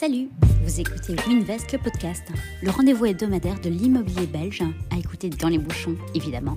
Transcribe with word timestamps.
Salut, 0.00 0.28
vous 0.62 0.78
écoutez 0.78 1.16
Winvest, 1.26 1.72
le 1.72 1.78
podcast, 1.80 2.22
le 2.62 2.70
rendez-vous 2.70 3.06
hebdomadaire 3.06 3.60
de 3.60 3.68
l'immobilier 3.68 4.28
belge, 4.28 4.62
à 4.92 4.96
écouter 4.96 5.28
dans 5.28 5.48
les 5.48 5.58
bouchons, 5.58 5.96
évidemment. 6.14 6.56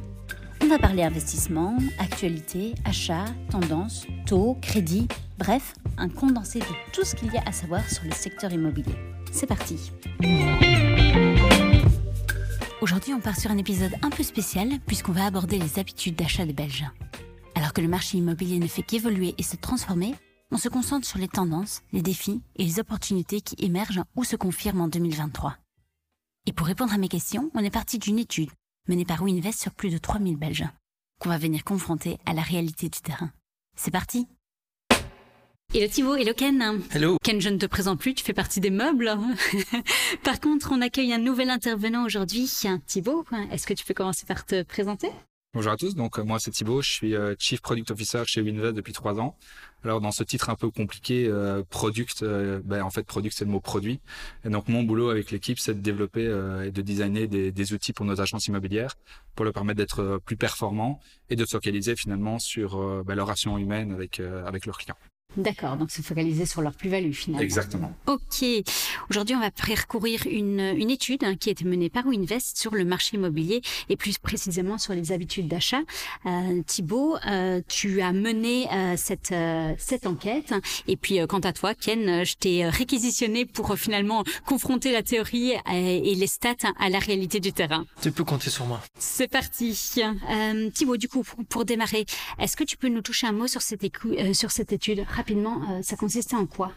On 0.62 0.68
va 0.68 0.78
parler 0.78 1.02
investissement, 1.02 1.76
actualité, 1.98 2.76
achat, 2.86 3.26
tendance, 3.50 4.06
taux, 4.28 4.60
crédit, 4.62 5.08
bref, 5.40 5.74
un 5.98 6.08
condensé 6.08 6.60
de 6.60 6.66
tout 6.94 7.04
ce 7.04 7.16
qu'il 7.16 7.34
y 7.34 7.38
a 7.38 7.42
à 7.48 7.52
savoir 7.52 7.90
sur 7.90 8.04
le 8.04 8.12
secteur 8.12 8.54
immobilier. 8.54 8.94
C'est 9.32 9.48
parti 9.48 9.92
Aujourd'hui, 12.80 13.16
on 13.16 13.22
part 13.22 13.40
sur 13.40 13.50
un 13.50 13.58
épisode 13.58 13.96
un 14.04 14.12
peu 14.12 14.22
spécial 14.22 14.70
puisqu'on 14.86 15.14
va 15.14 15.26
aborder 15.26 15.58
les 15.58 15.80
habitudes 15.80 16.16
d'achat 16.16 16.46
des 16.46 16.54
Belges. 16.54 16.86
Alors 17.56 17.74
que 17.74 17.82
le 17.82 17.88
marché 17.88 18.20
immobilier 18.20 18.60
ne 18.60 18.68
fait 18.68 18.84
qu'évoluer 18.84 19.34
et 19.40 19.44
se 19.44 19.56
transformer, 19.56 20.14
on 20.52 20.58
se 20.58 20.70
concentre 20.70 21.08
sur 21.08 21.18
les 21.18 21.30
tendances, 21.30 21.82
les 21.94 22.02
défis 22.02 22.42
et 22.58 22.64
les 22.64 22.80
opportunités 22.80 23.42
qui 23.42 23.56
émergent 23.60 24.04
ou 24.16 24.24
se 24.24 24.36
confirment 24.36 24.82
en 24.82 24.88
2023. 24.88 25.58
Et 26.46 26.54
pour 26.54 26.68
répondre 26.68 26.94
à 26.94 26.98
mes 26.98 27.08
questions, 27.08 27.50
on 27.54 27.64
est 27.64 27.72
parti 27.72 27.98
d'une 27.98 28.20
étude 28.20 28.52
menée 28.90 29.06
par 29.06 29.22
Winvest 29.24 29.62
sur 29.62 29.74
plus 29.74 29.90
de 29.90 29.98
3000 29.98 30.38
Belges, 30.38 30.68
qu'on 31.20 31.30
va 31.30 31.38
venir 31.38 31.64
confronter 31.64 32.18
à 32.26 32.34
la 32.34 32.42
réalité 32.42 32.90
du 32.90 33.00
terrain. 33.00 33.32
C'est 33.78 33.92
parti 33.92 34.28
Hello 35.74 35.88
Thibaut, 35.88 36.16
hello 36.16 36.34
Ken. 36.36 36.82
Hello. 36.92 37.16
Ken, 37.24 37.40
je 37.40 37.48
ne 37.48 37.58
te 37.58 37.66
présente 37.66 38.00
plus, 38.00 38.14
tu 38.14 38.26
fais 38.26 38.34
partie 38.34 38.60
des 38.60 38.72
meubles. 38.72 39.10
par 40.24 40.42
contre, 40.42 40.74
on 40.74 40.82
accueille 40.82 41.14
un 41.14 41.18
nouvel 41.18 41.50
intervenant 41.50 42.04
aujourd'hui. 42.04 42.52
Thibaut, 42.88 43.24
est-ce 43.52 43.66
que 43.66 43.74
tu 43.74 43.86
peux 43.86 43.94
commencer 43.94 44.26
par 44.26 44.46
te 44.46 44.64
présenter? 44.64 45.10
Bonjour 45.54 45.74
à 45.74 45.76
tous, 45.76 45.96
donc 45.96 46.18
euh, 46.18 46.24
moi 46.24 46.40
c'est 46.40 46.50
Thibaut, 46.50 46.82
je 46.82 46.90
suis 46.90 47.14
euh, 47.14 47.36
Chief 47.38 47.60
Product 47.60 47.92
Officer 47.92 48.24
chez 48.26 48.40
Winvest 48.40 48.74
depuis 48.74 48.94
trois 48.94 49.20
ans. 49.20 49.36
Alors 49.84 50.00
dans 50.00 50.12
ce 50.14 50.24
titre 50.24 50.50
un 50.50 50.56
peu 50.56 50.72
compliqué, 50.72 51.28
euh, 51.28 51.62
product, 51.70 52.24
ben, 52.24 52.82
en 52.84 52.90
fait 52.90 53.04
product 53.04 53.36
c'est 53.38 53.44
le 53.44 53.52
mot 53.52 53.60
produit. 53.60 54.00
Et 54.46 54.50
donc 54.50 54.70
mon 54.70 54.84
boulot 54.84 55.10
avec 55.10 55.30
l'équipe 55.30 55.60
c'est 55.60 55.74
de 55.74 55.82
développer 55.82 56.24
et 56.24 56.72
de 56.72 56.82
designer 56.82 57.28
des, 57.28 57.52
des, 57.52 57.74
outils 57.74 57.92
pour 57.92 58.06
nos 58.06 58.22
agences 58.22 58.48
immobilières 58.48 58.96
pour 59.36 59.44
leur 59.44 59.54
permettre 59.54 59.80
d'être 59.80 60.22
plus 60.26 60.38
performants 60.38 61.02
et 61.30 61.36
de 61.36 61.44
se 61.44 61.52
focaliser 61.52 61.98
finalement 61.98 62.40
sur 62.40 63.04
ben, 63.04 63.16
leur 63.16 63.26
relation 63.26 63.58
humaine 63.58 63.92
avec, 63.92 64.22
avec 64.22 64.66
leurs 64.66 64.78
clients. 64.78 64.98
D'accord, 65.38 65.78
donc 65.78 65.92
se 65.92 66.02
focaliser 66.02 66.46
sur 66.46 66.62
leur 66.62 66.74
plus-value 66.74 67.14
finalement. 67.14 67.44
Exactement. 67.44 67.94
Ok. 68.08 68.46
Aujourd'hui, 69.10 69.36
on 69.36 69.40
va 69.40 69.52
parcourir 69.52 70.24
une, 70.30 70.60
une 70.60 70.90
étude 70.90 71.24
hein, 71.24 71.36
qui 71.36 71.50
a 71.50 71.52
été 71.54 71.64
menée 71.64 71.90
par 71.90 72.06
Winvest 72.06 72.58
sur 72.58 72.76
le 72.76 72.84
marché 72.84 73.16
immobilier 73.16 73.62
et 73.90 73.96
plus 73.96 74.18
précisément 74.18 74.78
sur 74.78 74.94
les 74.94 75.12
habitudes 75.12 75.48
d'achat. 75.48 75.82
Euh, 76.26 76.62
Thibaut, 76.64 77.18
euh, 77.28 77.62
tu 77.68 78.02
as 78.02 78.12
mené 78.12 78.68
euh, 78.72 78.96
cette, 78.98 79.32
euh, 79.32 79.74
cette 79.78 80.06
enquête 80.06 80.54
et 80.88 80.98
puis 80.98 81.20
quant 81.28 81.40
à 81.40 81.54
toi, 81.54 81.74
Ken, 81.76 82.26
je 82.26 82.36
t'ai 82.36 82.68
réquisitionné 82.68 83.46
pour 83.46 83.78
finalement 83.78 84.24
confronter 84.46 84.92
la 84.92 85.04
théorie 85.04 85.54
et, 85.72 86.16
les 86.16 86.28
stats 86.28 86.56
à 86.80 86.90
la 86.90 87.00
réalité 87.00 87.40
du 87.40 87.54
terrain. 87.54 87.86
Tu 88.02 88.12
peux 88.12 88.24
compter 88.24 88.50
sur 88.50 88.66
moi. 88.66 88.82
C'est 88.98 89.30
parti. 89.30 90.02
Thibaut, 90.74 90.98
du 90.98 91.08
coup, 91.08 91.24
pour, 91.50 91.66
démarrer, 91.66 92.06
est-ce 92.38 92.58
que 92.58 92.64
tu 92.64 92.78
peux 92.78 92.90
nous 92.90 93.02
toucher 93.02 93.28
un 93.28 93.32
mot 93.32 93.48
sur 93.48 93.62
cette, 93.62 93.86
sur 94.34 94.52
cette 94.52 94.74
étude? 94.74 95.06
Rapidement, 95.22 95.62
euh, 95.70 95.82
ça 95.84 95.96
consistait 95.96 96.36
en 96.36 96.48
quoi? 96.48 96.72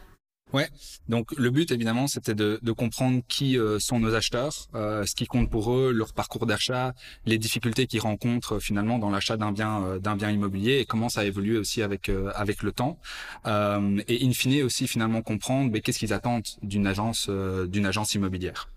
Ouais, 0.53 0.69
donc 1.09 1.31
le 1.35 1.49
but 1.49 1.71
évidemment 1.71 2.05
c'était 2.05 2.35
de, 2.35 2.59
de, 2.61 2.71
comprendre 2.71 3.23
qui 3.27 3.57
euh, 3.57 3.79
sont 3.79 3.99
nos 3.99 4.13
acheteurs, 4.13 4.67
euh, 4.75 5.03
ce 5.07 5.15
qui 5.15 5.25
compte 5.25 5.49
pour 5.49 5.73
eux, 5.73 5.91
leur 5.91 6.13
parcours 6.13 6.45
d'achat, 6.45 6.93
les 7.25 7.39
difficultés 7.39 7.87
qu'ils 7.87 8.01
rencontrent 8.01 8.59
finalement 8.59 8.99
dans 8.99 9.09
l'achat 9.09 9.37
d'un 9.37 9.51
bien 9.51 9.97
d'un 9.97 10.15
bien 10.15 10.29
immobilier 10.29 10.77
et 10.77 10.85
comment 10.85 11.09
ça 11.09 11.21
a 11.21 11.25
évolué 11.25 11.57
aussi 11.57 11.81
avec 11.81 12.11
avec 12.35 12.61
le 12.61 12.71
temps 12.71 12.99
et 13.45 14.25
in 14.27 14.33
fine 14.33 14.61
aussi 14.61 14.87
finalement 14.87 15.23
comprendre 15.23 15.71
mais 15.71 15.81
qu'est-ce 15.81 15.97
qu'ils 15.97 16.13
attendent 16.13 16.47
d'une 16.61 16.85
agence 16.85 17.27
d'une 17.27 17.87
agence 17.87 18.13
immobilière. 18.13 18.69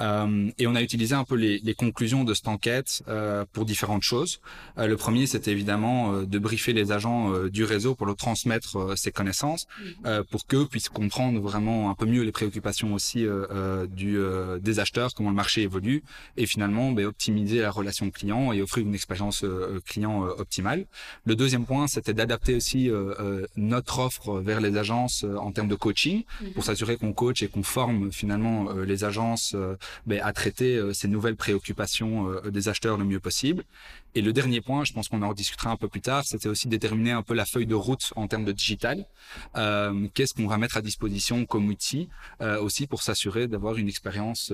Euh, 0.00 0.50
et 0.58 0.66
on 0.66 0.74
a 0.74 0.82
utilisé 0.82 1.14
un 1.14 1.24
peu 1.24 1.36
les, 1.36 1.58
les 1.58 1.74
conclusions 1.74 2.24
de 2.24 2.34
cette 2.34 2.48
enquête 2.48 3.02
euh, 3.08 3.44
pour 3.52 3.64
différentes 3.64 4.02
choses. 4.02 4.40
Euh, 4.78 4.86
le 4.86 4.96
premier, 4.96 5.26
c'était 5.26 5.52
évidemment 5.52 6.12
euh, 6.12 6.26
de 6.26 6.38
briefer 6.38 6.72
les 6.72 6.92
agents 6.92 7.32
du 7.48 7.64
réseau 7.64 7.94
pour 7.94 8.06
leur 8.06 8.16
transmettre 8.16 8.96
ces 8.96 9.12
connaissances, 9.12 9.66
mhm. 10.04 10.24
pour 10.30 10.46
qu'eux 10.46 10.66
puissent 10.66 10.88
comprendre 10.88 11.40
vraiment 11.40 11.90
un 11.90 11.94
peu 11.94 12.06
mieux 12.06 12.22
les 12.22 12.32
préoccupations 12.32 12.94
aussi 12.94 13.26
du, 13.88 14.18
des 14.60 14.80
acheteurs, 14.80 15.14
comment 15.14 15.30
le 15.30 15.36
marché 15.36 15.62
évolue, 15.62 16.02
et 16.36 16.46
finalement 16.46 16.92
ben, 16.92 17.06
optimiser 17.06 17.60
la 17.60 17.70
relation 17.70 18.10
client 18.10 18.52
et 18.52 18.62
offrir 18.62 18.86
une 18.86 18.94
expérience 18.94 19.44
client 19.86 20.22
optimale. 20.22 20.86
Le 21.24 21.36
deuxième 21.36 21.64
point, 21.66 21.86
c'était 21.86 22.14
d'adapter 22.14 22.54
aussi 22.54 22.90
notre 23.56 23.98
offre 23.98 24.40
vers 24.40 24.60
les 24.60 24.76
agences 24.76 25.24
en 25.24 25.52
termes 25.52 25.68
de 25.68 25.76
coaching, 25.76 26.24
pour 26.54 26.62
mhm. 26.62 26.62
s'assurer 26.62 26.96
qu'on 26.96 27.12
coach 27.12 27.42
et 27.42 27.48
qu'on 27.48 27.62
forme 27.62 28.12
finalement 28.12 28.72
les 28.72 29.04
agences 29.04 29.53
euh, 29.54 29.76
ben, 30.06 30.20
à 30.22 30.32
traiter 30.32 30.76
euh, 30.76 30.92
ces 30.92 31.08
nouvelles 31.08 31.36
préoccupations 31.36 32.28
euh, 32.28 32.50
des 32.50 32.68
acheteurs 32.68 32.96
le 32.96 33.04
mieux 33.04 33.20
possible. 33.20 33.64
Et 34.14 34.22
le 34.22 34.32
dernier 34.32 34.60
point, 34.60 34.84
je 34.84 34.92
pense 34.92 35.08
qu'on 35.08 35.22
en 35.22 35.28
rediscutera 35.28 35.70
un 35.70 35.76
peu 35.76 35.88
plus 35.88 36.00
tard, 36.00 36.24
c'était 36.24 36.48
aussi 36.48 36.68
déterminer 36.68 37.12
un 37.12 37.22
peu 37.22 37.34
la 37.34 37.44
feuille 37.44 37.66
de 37.66 37.74
route 37.74 38.12
en 38.16 38.28
termes 38.28 38.44
de 38.44 38.52
digital. 38.52 39.06
Qu'est-ce 40.14 40.34
qu'on 40.34 40.46
va 40.46 40.56
mettre 40.56 40.76
à 40.76 40.82
disposition 40.82 41.46
comme 41.46 41.68
outil 41.68 42.08
aussi 42.60 42.86
pour 42.86 43.02
s'assurer 43.02 43.48
d'avoir 43.48 43.76
une 43.76 43.88
expérience 43.88 44.52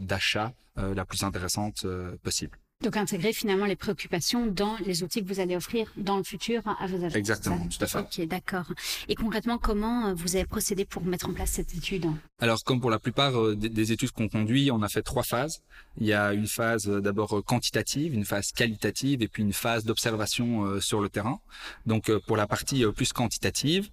d'achat 0.00 0.54
la 0.76 1.04
plus 1.04 1.24
intéressante 1.24 1.86
possible. 2.22 2.58
Donc 2.84 2.98
intégrer 2.98 3.32
finalement 3.32 3.64
les 3.64 3.74
préoccupations 3.74 4.46
dans 4.46 4.76
les 4.84 5.02
outils 5.02 5.22
que 5.22 5.28
vous 5.28 5.40
allez 5.40 5.56
offrir 5.56 5.90
dans 5.96 6.18
le 6.18 6.22
futur 6.22 6.62
à 6.66 6.86
vos 6.86 7.02
agents. 7.02 7.16
Exactement, 7.16 7.66
tout 7.68 7.82
à 7.82 7.86
fait. 7.86 7.98
Ok, 8.00 8.28
d'accord. 8.28 8.70
Et 9.08 9.14
concrètement, 9.14 9.56
comment 9.56 10.08
euh, 10.08 10.14
vous 10.14 10.36
avez 10.36 10.44
procédé 10.44 10.84
pour 10.84 11.02
mettre 11.02 11.30
en 11.30 11.32
place 11.32 11.52
cette 11.52 11.74
étude? 11.74 12.04
Alors 12.38 12.62
comme 12.64 12.82
pour 12.82 12.90
la 12.90 12.98
plupart 12.98 13.40
euh, 13.40 13.56
des, 13.56 13.92
études 13.92 14.10
qu'on 14.10 14.28
conduit, 14.28 14.70
on 14.70 14.82
a 14.82 14.90
fait 14.90 15.00
trois 15.00 15.22
phases. 15.22 15.62
Il 15.98 16.06
y 16.06 16.12
a 16.12 16.34
une 16.34 16.46
phase 16.46 16.86
euh, 16.86 17.00
d'abord 17.00 17.42
quantitative, 17.46 18.12
une 18.12 18.26
phase 18.26 18.52
qualitative 18.52 19.22
et 19.22 19.28
puis 19.28 19.42
une 19.42 19.54
phase 19.54 19.84
d'observation 19.84 20.78
sur 20.82 21.00
le 21.00 21.08
terrain. 21.08 21.40
Donc 21.86 22.14
pour 22.26 22.36
la 22.36 22.46
partie 22.46 22.84
plus 22.94 23.12
quantitative, 23.12 23.88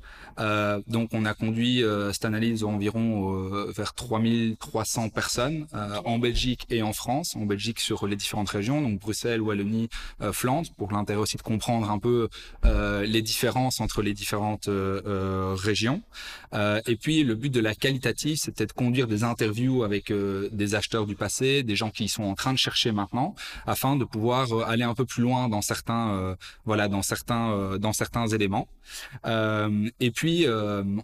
donc 0.87 1.09
on 1.13 1.25
a 1.25 1.33
conduit 1.33 1.83
cette 2.11 2.25
analyse 2.25 2.63
environ 2.63 3.33
vers 3.71 3.93
3300 3.93 5.09
personnes 5.09 5.67
en 5.73 6.19
Belgique 6.19 6.65
et 6.69 6.81
en 6.81 6.93
France. 6.93 7.35
En 7.35 7.45
Belgique 7.45 7.79
sur 7.79 8.07
les 8.07 8.15
différentes 8.15 8.49
régions 8.49 8.72
donc 8.81 8.99
Bruxelles, 8.99 9.41
Wallonie, 9.41 9.89
euh, 10.21 10.33
Flandre, 10.33 10.69
pour 10.77 10.91
l'intérêt 10.91 11.19
aussi 11.19 11.37
de 11.37 11.41
comprendre 11.41 11.89
un 11.89 11.99
peu 11.99 12.29
euh, 12.65 13.05
les 13.05 13.21
différences 13.21 13.79
entre 13.79 14.01
les 14.01 14.13
différentes 14.13 14.67
euh, 14.67 15.55
régions. 15.55 16.01
et 16.85 16.95
puis 16.95 17.23
le 17.23 17.35
but 17.35 17.49
de 17.49 17.59
la 17.59 17.75
qualitative, 17.75 18.37
c'était 18.37 18.65
de 18.65 18.71
conduire 18.71 19.07
des 19.07 19.23
interviews 19.23 19.83
avec 19.83 20.11
des 20.11 20.75
acheteurs 20.75 21.05
du 21.05 21.15
passé, 21.15 21.63
des 21.63 21.75
gens 21.75 21.89
qui 21.89 22.07
sont 22.07 22.23
en 22.23 22.35
train 22.35 22.53
de 22.53 22.57
chercher 22.57 22.91
maintenant, 22.91 23.35
afin 23.65 23.95
de 23.95 24.05
pouvoir 24.05 24.45
aller 24.67 24.83
un 24.83 24.93
peu 24.93 25.05
plus 25.05 25.23
loin 25.23 25.49
dans 25.49 25.61
certains, 25.61 26.37
voilà, 26.65 26.87
dans 26.87 27.01
certains, 27.01 27.77
dans 27.79 27.93
certains 27.93 28.27
éléments. 28.27 28.67
et 29.25 30.11
puis 30.11 30.45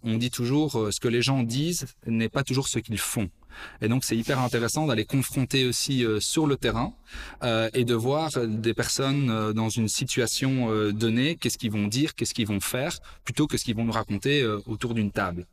on 0.04 0.18
dit 0.18 0.32
toujours, 0.32 0.72
ce 0.92 1.00
que 1.00 1.08
les 1.08 1.22
gens 1.22 1.44
disent 1.44 1.88
n'est 2.06 2.30
pas 2.30 2.44
toujours 2.44 2.68
ce 2.68 2.80
qu'ils 2.80 3.00
font. 3.00 3.30
Et 3.82 3.88
donc 3.88 4.04
c'est 4.04 4.18
hyper 4.18 4.40
intéressant 4.40 4.88
d'aller 4.88 5.06
confronter 5.06 5.66
aussi 5.66 6.06
euh, 6.06 6.20
sur 6.20 6.48
le 6.48 6.58
terrain 6.58 6.94
euh, 7.44 7.70
et 7.74 7.86
de 7.86 7.94
voir 7.94 8.32
des 8.48 8.74
personnes 8.74 9.30
euh, 9.30 9.54
dans 9.54 9.70
une 9.70 9.88
situation 9.88 10.72
euh, 10.72 10.92
donnée, 10.92 11.36
qu'est-ce 11.36 11.58
qu'ils 11.58 11.72
vont 11.72 11.88
dire, 11.88 12.16
qu'est-ce 12.16 12.34
qu'ils 12.34 12.48
vont 12.48 12.60
faire, 12.60 12.98
plutôt 13.24 13.48
que 13.48 13.58
ce 13.58 13.64
qu'ils 13.64 13.76
vont 13.76 13.86
nous 13.86 13.92
raconter 13.92 14.42
euh, 14.42 14.60
autour 14.66 14.94
d'une 14.94 15.12
table. 15.12 15.46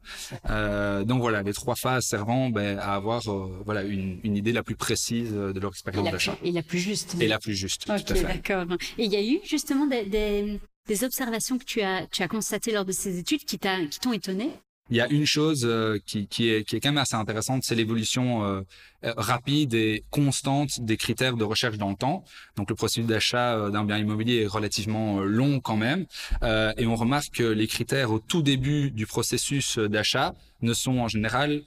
donc 1.04 1.20
voilà, 1.20 1.42
les 1.42 1.52
trois 1.52 1.76
phases 1.76 2.04
servant 2.06 2.50
ben, 2.50 2.78
à 2.78 2.94
avoir 2.94 3.22
voilà 3.64 3.82
une, 3.82 4.18
une, 4.22 4.36
idée 4.36 4.52
la 4.52 4.62
plus 4.62 4.76
précise 4.76 5.32
de 5.32 5.58
leur 5.58 5.70
expérience 5.70 6.10
d'achat. 6.10 6.36
Et 6.42 6.52
la 6.52 6.62
plus 6.62 6.78
juste. 6.78 7.16
Et 7.20 7.28
la 7.28 7.38
plus 7.38 7.54
juste. 7.54 7.88
Ok, 7.88 8.22
d'accord. 8.22 8.66
Et 8.98 9.04
il 9.04 9.12
y 9.12 9.16
a 9.16 9.22
eu 9.22 9.40
justement 9.44 9.86
des, 9.86 10.04
des, 10.04 10.60
des 10.86 11.04
observations 11.04 11.58
que 11.58 11.64
tu 11.64 11.80
as, 11.82 12.06
tu 12.06 12.22
as 12.22 12.28
constatées 12.28 12.72
lors 12.72 12.84
de 12.84 12.92
ces 12.92 13.18
études 13.18 13.44
qui 13.44 13.58
t'ont 13.58 14.12
étonné 14.12 14.50
il 14.90 14.96
y 14.96 15.00
a 15.00 15.08
une 15.08 15.26
chose 15.26 15.62
euh, 15.64 15.98
qui, 16.06 16.28
qui, 16.28 16.48
est, 16.48 16.64
qui 16.64 16.76
est 16.76 16.80
quand 16.80 16.90
même 16.90 16.98
assez 16.98 17.16
intéressante, 17.16 17.64
c'est 17.64 17.74
l'évolution 17.74 18.44
euh, 18.44 18.60
euh, 19.04 19.12
rapide 19.16 19.74
et 19.74 20.04
constante 20.10 20.80
des 20.80 20.96
critères 20.96 21.36
de 21.36 21.44
recherche 21.44 21.76
dans 21.76 21.90
le 21.90 21.96
temps. 21.96 22.24
Donc 22.56 22.70
le 22.70 22.76
processus 22.76 23.06
d'achat 23.06 23.70
d'un 23.70 23.84
bien 23.84 23.98
immobilier 23.98 24.42
est 24.42 24.46
relativement 24.46 25.20
long 25.20 25.60
quand 25.60 25.76
même, 25.76 26.06
et 26.42 26.86
on 26.86 26.94
remarque 26.94 27.30
que 27.32 27.42
les 27.42 27.66
critères 27.66 28.10
au 28.10 28.18
tout 28.18 28.42
début 28.42 28.90
du 28.90 29.06
processus 29.06 29.78
d'achat 29.78 30.34
ne 30.62 30.72
sont 30.72 30.98
en 30.98 31.08
général 31.08 31.62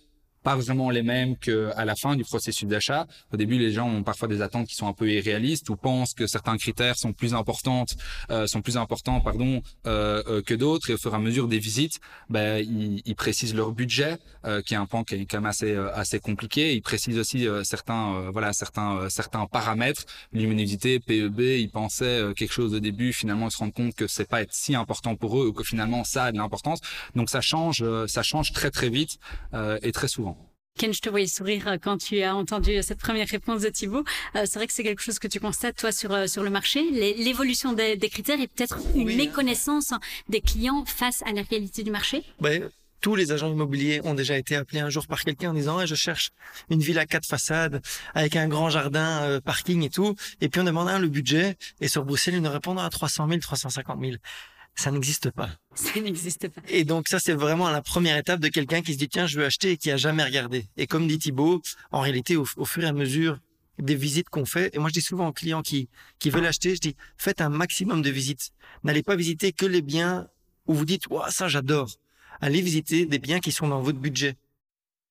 pas 0.50 0.56
vraiment 0.56 0.90
les 0.90 1.04
mêmes 1.04 1.38
qu'à 1.38 1.86
la 1.86 1.96
fin 1.96 2.16
du 2.16 2.24
processus 2.24 2.68
d'achat. 2.68 3.06
Au 3.31 3.38
début, 3.38 3.60
les 3.60 3.72
gens 3.72 3.88
ont 3.88 4.01
parfois 4.01 4.28
des 4.28 4.42
attentes 4.42 4.66
qui 4.66 4.74
sont 4.74 4.88
un 4.88 4.94
peu 4.94 5.07
irréalistes 5.07 5.69
ou 5.69 5.75
pensent 5.75 6.16
que 6.16 6.25
certains 6.25 6.57
critères 6.57 6.98
sont 6.98 7.13
plus 7.13 7.36
importantes, 7.36 7.96
euh, 8.31 8.48
sont 8.48 8.63
plus 8.63 8.75
importants, 8.75 9.22
pardon, 9.22 9.62
euh, 9.86 10.24
euh, 10.28 10.42
que 10.42 10.56
d'autres. 10.56 10.90
Et 10.90 10.94
au 10.96 10.98
fur 10.98 11.13
et 11.13 11.16
à 11.16 11.19
mesure 11.19 11.48
des 11.48 11.60
visites, 11.60 12.00
ben, 12.31 12.66
ils, 12.68 13.04
ils 13.06 13.16
précisent 13.16 13.54
leur 13.54 13.74
budget, 13.74 14.18
euh, 14.44 14.63
qui 14.63 14.74
est 14.74 14.78
un 14.78 14.88
point 14.88 15.04
qui 15.04 15.13
est 15.13 15.25
quand 15.28 15.38
même 15.38 15.46
assez 15.46 15.72
euh, 15.72 15.94
assez 15.94 16.19
compliqué. 16.19 16.74
Ils 16.74 16.81
précisent 16.81 17.19
aussi 17.19 17.48
euh, 17.48 17.63
certains, 17.63 18.31
voilà, 18.31 18.52
certains 18.52 19.07
certains 19.10 19.45
paramètres, 19.45 20.06
luminosité, 20.34 21.00
PEB. 21.00 21.42
Ils 21.42 21.69
pensaient 21.69 22.34
quelque 22.36 22.54
chose 22.54 22.74
au 22.74 22.80
début, 22.80 23.13
finalement, 23.13 23.50
ils 23.50 23.52
se 23.52 23.57
rendent 23.57 23.74
compte 23.74 23.94
que 23.94 24.07
c'est 24.07 24.28
pas 24.28 24.42
être 24.42 24.54
si 24.54 24.74
important 24.74 25.16
pour 25.16 25.40
eux 25.40 25.48
ou 25.50 25.54
que 25.54 25.63
finalement 25.63 26.04
ça 26.04 26.24
a 26.25 26.31
de 26.31 26.38
l'importance. 26.38 26.80
Donc 27.13 27.30
ça 27.30 27.42
change, 27.42 27.84
ça 28.07 28.24
change 28.24 28.52
très 28.52 28.72
très 28.72 28.90
vite 28.90 29.19
et 29.84 29.92
très 29.92 30.07
souvent. 30.07 30.38
Ken, 30.80 30.94
je 30.94 31.02
te 31.02 31.10
voyais 31.10 31.28
sourire 31.28 31.68
euh, 31.68 31.78
quand 31.78 31.98
tu 31.98 32.22
as 32.22 32.34
entendu 32.34 32.78
euh, 32.78 32.81
cette 32.81 33.00
première 33.00 33.28
réponse 33.28 33.64
de 33.64 33.68
Thibault. 33.70 34.06
Euh, 34.38 34.44
c'est 34.46 34.60
vrai 34.60 34.66
que 34.66 34.72
c'est 34.72 34.84
quelque 34.84 35.02
chose 35.02 35.20
que 35.20 35.28
tu 35.28 35.42
constates, 35.42 35.76
toi, 35.76 35.92
sur, 35.92 36.14
euh, 36.14 36.26
sur 36.26 36.42
le 36.42 36.50
marché, 36.50 36.90
l'évolution 37.18 37.74
des, 37.74 37.98
des, 37.98 38.08
critères 38.08 38.40
et 38.40 38.48
peut-être 38.48 38.78
une 38.96 39.08
oui. 39.08 39.18
méconnaissance 39.18 39.94
des 40.30 40.40
clients 40.40 40.86
face 40.86 41.22
à 41.24 41.34
la 41.34 41.42
réalité 41.42 41.84
du 41.84 41.92
marché 41.92 42.24
ben, 42.40 42.70
tous 43.02 43.16
les 43.16 43.31
agents 43.31 43.52
immobiliers 43.52 44.02
ont 44.04 44.14
déjà 44.14 44.38
été 44.38 44.56
appelés 44.56 44.80
un 44.80 44.90
jour 44.90 45.08
par 45.08 45.24
quelqu'un 45.24 45.52
en 45.52 45.54
disant 45.54 45.86
je 45.86 45.96
cherche 45.96 46.31
une 46.70 46.81
ville 46.81 47.00
à 47.00 47.06
quatre 47.06 47.26
façades 47.26 47.81
avec 48.14 48.36
un 48.36 48.48
grand 48.48 48.70
jardin, 48.70 49.24
euh, 49.24 49.42
parking 49.42 49.84
et 49.84 49.90
tout. 49.90 50.16
Et 50.42 50.50
puis 50.50 50.62
on 50.62 50.64
demande 50.64 50.90
le 51.02 51.08
budget 51.08 51.56
et 51.81 51.88
sur 51.88 52.06
Bruxelles 52.06 52.36
ils 52.36 52.42
nous 52.42 52.52
répondent 52.52 52.80
à 52.80 52.90
300 52.90 53.28
000, 53.28 53.40
350 53.40 54.00
000 54.02 54.14
ça 54.80 54.92
n'existe 54.92 55.30
pas. 55.31 55.50
Ça 55.76 56.00
n'existe 56.00 56.48
pas. 56.50 56.62
Et 56.68 56.84
donc 56.84 57.08
ça, 57.08 57.20
c'est 57.20 57.34
vraiment 57.34 57.70
la 57.70 57.81
première 57.81 58.18
étape 58.18 58.40
de 58.40 58.48
quelqu'un 58.48 58.81
qui 58.81 58.94
se 58.94 58.98
dit 58.98 59.08
tiens, 59.08 59.28
je 59.28 59.38
veux 59.40 59.46
acheter 59.46 59.72
et 59.72 59.78
qui 59.78 59.92
a 59.92 59.98
jamais 59.98 60.24
regardé. 60.24 60.68
Et 60.78 60.88
comme 60.88 61.08
dit 61.08 61.18
Thibault, 61.18 61.62
en 61.92 62.02
réalité, 62.02 62.36
au, 62.36 62.46
au 62.58 62.66
fur 62.66 62.84
et 62.84 62.88
à 62.88 62.92
mesure 62.92 63.40
des 63.78 63.96
visites 63.96 64.30
qu'on 64.30 64.46
fait, 64.46 64.76
et 64.76 64.80
moi 64.80 64.90
je 64.90 64.94
dis 64.96 65.02
souvent 65.02 65.28
aux 65.28 65.34
clients 65.34 65.62
qui 65.62 65.88
qui 66.20 66.30
veulent 66.30 66.46
acheter, 66.46 66.76
je 66.76 66.81
dis 66.81 66.96
faites 67.18 67.40
un 67.42 67.50
maximum 67.50 68.02
de 68.02 68.10
visites. 68.10 68.52
N'allez 68.84 69.04
pas 69.04 69.16
visiter 69.16 69.54
que 69.54 69.66
les 69.66 69.81
biens 69.81 70.28
où 70.66 70.74
vous 70.74 70.86
dites 70.86 71.08
waouh 71.08 71.30
ça 71.30 71.48
j'adore. 71.48 71.90
Allez 72.42 72.62
visiter 72.62 73.06
des 73.06 73.20
biens 73.20 73.40
qui 73.40 73.52
sont 73.52 73.68
dans 73.68 73.81
votre 73.81 74.00
budget. 74.00 74.36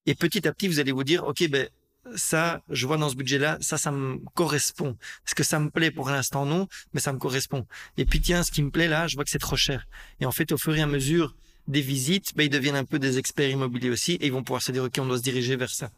Et 0.07 0.15
petit 0.15 0.47
à 0.49 0.53
petit, 0.53 0.69
vous 0.69 0.81
allez 0.81 0.93
vous 0.93 1.05
dire 1.05 1.25
ok 1.25 1.49
ben 1.49 1.69
ça, 2.17 2.63
je 2.71 2.87
vois 2.87 2.97
dans 2.97 3.09
ce 3.09 3.17
budget-là, 3.17 3.59
ça, 3.61 3.79
ça 3.79 3.91
me 3.91 4.19
correspond. 4.35 4.97
Est-ce 5.27 5.35
que 5.35 5.43
ça 5.43 5.59
me 5.59 5.71
plaît 5.71 5.91
pour 5.91 6.09
l'instant? 6.11 6.47
Non, 6.47 6.69
mais 6.93 7.01
ça 7.01 7.13
me 7.13 7.19
correspond. 7.19 7.67
Et 7.97 8.05
puis 8.05 8.21
tiens, 8.21 8.43
ce 8.43 8.51
qui 8.51 8.63
me 8.63 8.71
plaît 8.71 8.89
là, 8.89 9.07
je 9.07 9.15
vois 9.15 9.25
que 9.25 9.31
c'est 9.31 9.39
trop 9.39 9.57
cher. 9.57 9.87
Et 10.21 10.27
en 10.27 10.33
fait, 10.33 10.53
au 10.53 10.59
fur 10.59 10.77
et 10.77 10.83
à 10.83 10.87
mesure 10.87 11.35
des 11.67 11.81
visites, 11.81 12.35
ben, 12.35 12.45
ils 12.45 12.51
deviennent 12.51 12.77
un 12.77 12.85
peu 12.85 12.99
des 12.99 13.19
experts 13.19 13.51
immobiliers 13.51 13.91
aussi 13.91 14.13
et 14.13 14.27
ils 14.27 14.33
vont 14.33 14.43
pouvoir 14.43 14.63
se 14.63 14.73
dire, 14.73 14.85
OK, 14.85 14.97
on 14.99 15.07
doit 15.07 15.19
se 15.19 15.23
diriger 15.23 15.57
vers 15.57 15.71
ça. 15.71 15.91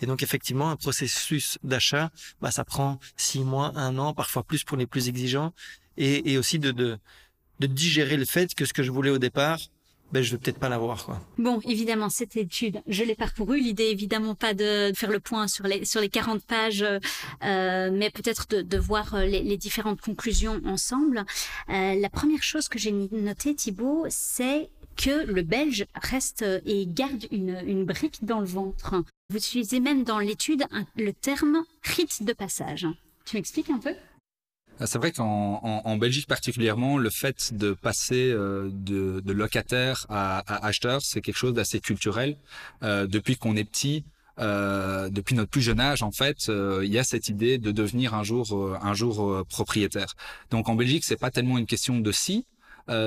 Et 0.00 0.06
donc, 0.06 0.22
effectivement, 0.22 0.70
un 0.70 0.76
processus 0.76 1.58
d'achat, 1.62 2.10
bah, 2.40 2.50
ça 2.50 2.64
prend 2.64 2.98
six 3.16 3.40
mois, 3.40 3.72
un 3.76 3.98
an, 3.98 4.14
parfois 4.14 4.42
plus 4.42 4.64
pour 4.64 4.76
les 4.76 4.86
plus 4.86 5.08
exigeants 5.08 5.52
et, 5.96 6.32
et 6.32 6.38
aussi 6.38 6.58
de, 6.58 6.72
de, 6.72 6.98
de 7.60 7.66
digérer 7.66 8.16
le 8.16 8.24
fait 8.24 8.54
que 8.54 8.64
ce 8.64 8.72
que 8.72 8.82
je 8.82 8.90
voulais 8.90 9.10
au 9.10 9.18
départ, 9.18 9.60
ben, 10.12 10.22
je 10.22 10.32
vais 10.32 10.38
peut-être 10.38 10.58
pas 10.58 10.68
l'avoir, 10.68 11.06
quoi. 11.06 11.20
Bon, 11.38 11.60
évidemment, 11.66 12.10
cette 12.10 12.36
étude, 12.36 12.82
je 12.86 13.02
l'ai 13.02 13.14
parcourue. 13.14 13.58
L'idée, 13.58 13.84
évidemment, 13.84 14.34
pas 14.34 14.52
de 14.52 14.92
faire 14.94 15.10
le 15.10 15.20
point 15.20 15.48
sur 15.48 15.66
les, 15.66 15.86
sur 15.86 16.02
les 16.02 16.10
40 16.10 16.42
pages, 16.42 16.84
euh, 17.44 17.90
mais 17.90 18.10
peut-être 18.10 18.46
de, 18.50 18.60
de 18.60 18.78
voir 18.78 19.14
euh, 19.14 19.24
les, 19.24 19.56
différentes 19.56 20.02
conclusions 20.02 20.60
ensemble. 20.66 21.24
Euh, 21.70 21.94
la 21.94 22.10
première 22.10 22.42
chose 22.42 22.68
que 22.68 22.78
j'ai 22.78 22.92
notée, 22.92 23.54
Thibault, 23.54 24.04
c'est 24.10 24.68
que 24.96 25.24
le 25.24 25.40
belge 25.40 25.86
reste 25.94 26.44
et 26.66 26.86
garde 26.86 27.26
une, 27.30 27.62
une 27.66 27.86
brique 27.86 28.24
dans 28.24 28.40
le 28.40 28.46
ventre. 28.46 29.02
Vous 29.30 29.38
utilisez 29.38 29.80
même 29.80 30.04
dans 30.04 30.18
l'étude 30.18 30.64
le 30.96 31.12
terme 31.12 31.64
rite 31.82 32.22
de 32.22 32.34
passage. 32.34 32.86
Tu 33.24 33.36
m'expliques 33.36 33.70
un 33.70 33.78
peu? 33.78 33.94
C'est 34.80 34.98
vrai 34.98 35.12
qu'en 35.12 35.60
en, 35.62 35.82
en 35.84 35.96
Belgique 35.96 36.26
particulièrement, 36.26 36.98
le 36.98 37.10
fait 37.10 37.54
de 37.54 37.72
passer 37.72 38.30
euh, 38.32 38.68
de, 38.72 39.20
de, 39.20 39.32
locataire 39.32 40.06
à, 40.08 40.38
à 40.40 40.66
acheteur, 40.66 41.02
c'est 41.02 41.20
quelque 41.20 41.36
chose 41.36 41.54
d'assez 41.54 41.80
culturel. 41.80 42.36
Euh, 42.82 43.06
depuis 43.06 43.36
qu'on 43.36 43.56
est 43.56 43.64
petit, 43.64 44.04
euh, 44.38 45.10
depuis 45.10 45.34
notre 45.34 45.50
plus 45.50 45.60
jeune 45.60 45.80
âge, 45.80 46.02
en 46.02 46.10
fait, 46.10 46.48
euh, 46.48 46.82
il 46.84 46.92
y 46.92 46.98
a 46.98 47.04
cette 47.04 47.28
idée 47.28 47.58
de 47.58 47.70
devenir 47.70 48.14
un 48.14 48.22
jour, 48.22 48.46
euh, 48.52 48.78
un 48.82 48.94
jour 48.94 49.30
euh, 49.30 49.44
propriétaire. 49.44 50.14
Donc 50.50 50.68
en 50.68 50.74
Belgique, 50.74 51.04
c'est 51.04 51.16
pas 51.18 51.30
tellement 51.30 51.58
une 51.58 51.66
question 51.66 51.98
de 51.98 52.12
si, 52.12 52.46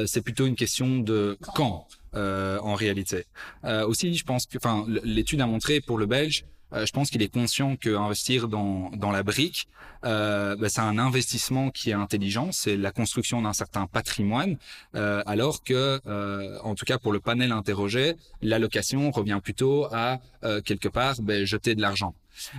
c'est 0.07 0.21
plutôt 0.21 0.45
une 0.45 0.55
question 0.55 0.99
de 0.99 1.37
quand. 1.53 1.87
en 2.13 2.75
réalité. 2.75 3.25
aussi, 3.63 4.15
je 4.15 4.23
pense 4.23 4.45
que, 4.45 4.57
enfin, 4.57 4.85
l'étude 5.03 5.41
a 5.41 5.47
montré 5.47 5.81
pour 5.81 5.97
le 5.97 6.05
Belge, 6.05 6.45
je 6.73 6.91
pense 6.91 7.09
qu'il 7.09 7.21
est 7.21 7.33
conscient 7.33 7.75
qu'investir 7.75 8.47
dans, 8.47 8.89
dans 8.91 9.11
la 9.11 9.23
brique, 9.23 9.67
euh, 10.05 10.55
bah, 10.55 10.69
c'est 10.69 10.81
un 10.81 10.97
investissement 10.97 11.71
qui 11.71 11.89
est 11.89 11.93
intelligent, 11.93 12.51
c'est 12.51 12.77
la 12.77 12.91
construction 12.91 13.41
d'un 13.41 13.53
certain 13.53 13.87
patrimoine, 13.87 14.57
euh, 14.95 15.23
alors 15.25 15.63
que, 15.63 15.99
euh, 16.05 16.59
en 16.63 16.75
tout 16.75 16.85
cas 16.85 16.97
pour 16.97 17.11
le 17.11 17.19
panel 17.19 17.51
interrogé, 17.51 18.15
l'allocation 18.41 19.09
revient 19.11 19.39
plutôt 19.43 19.87
à 19.91 20.19
euh, 20.43 20.61
quelque 20.61 20.89
part 20.89 21.15
bah, 21.21 21.43
jeter 21.45 21.75
de 21.75 21.81
l'argent. 21.81 22.13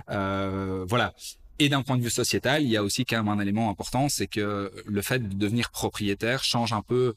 Euh, 0.09 0.85
voilà. 0.87 1.13
Et 1.59 1.69
d'un 1.69 1.81
point 1.81 1.97
de 1.97 2.03
vue 2.03 2.11
sociétal, 2.11 2.61
il 2.61 2.69
y 2.69 2.77
a 2.77 2.83
aussi 2.83 3.03
quand 3.03 3.17
même 3.17 3.29
un 3.29 3.41
élément 3.41 3.71
important, 3.71 4.09
c'est 4.09 4.27
que 4.27 4.71
le 4.85 5.01
fait 5.01 5.17
de 5.17 5.35
devenir 5.35 5.71
propriétaire 5.71 6.43
change 6.43 6.71
un 6.71 6.83
peu 6.83 7.15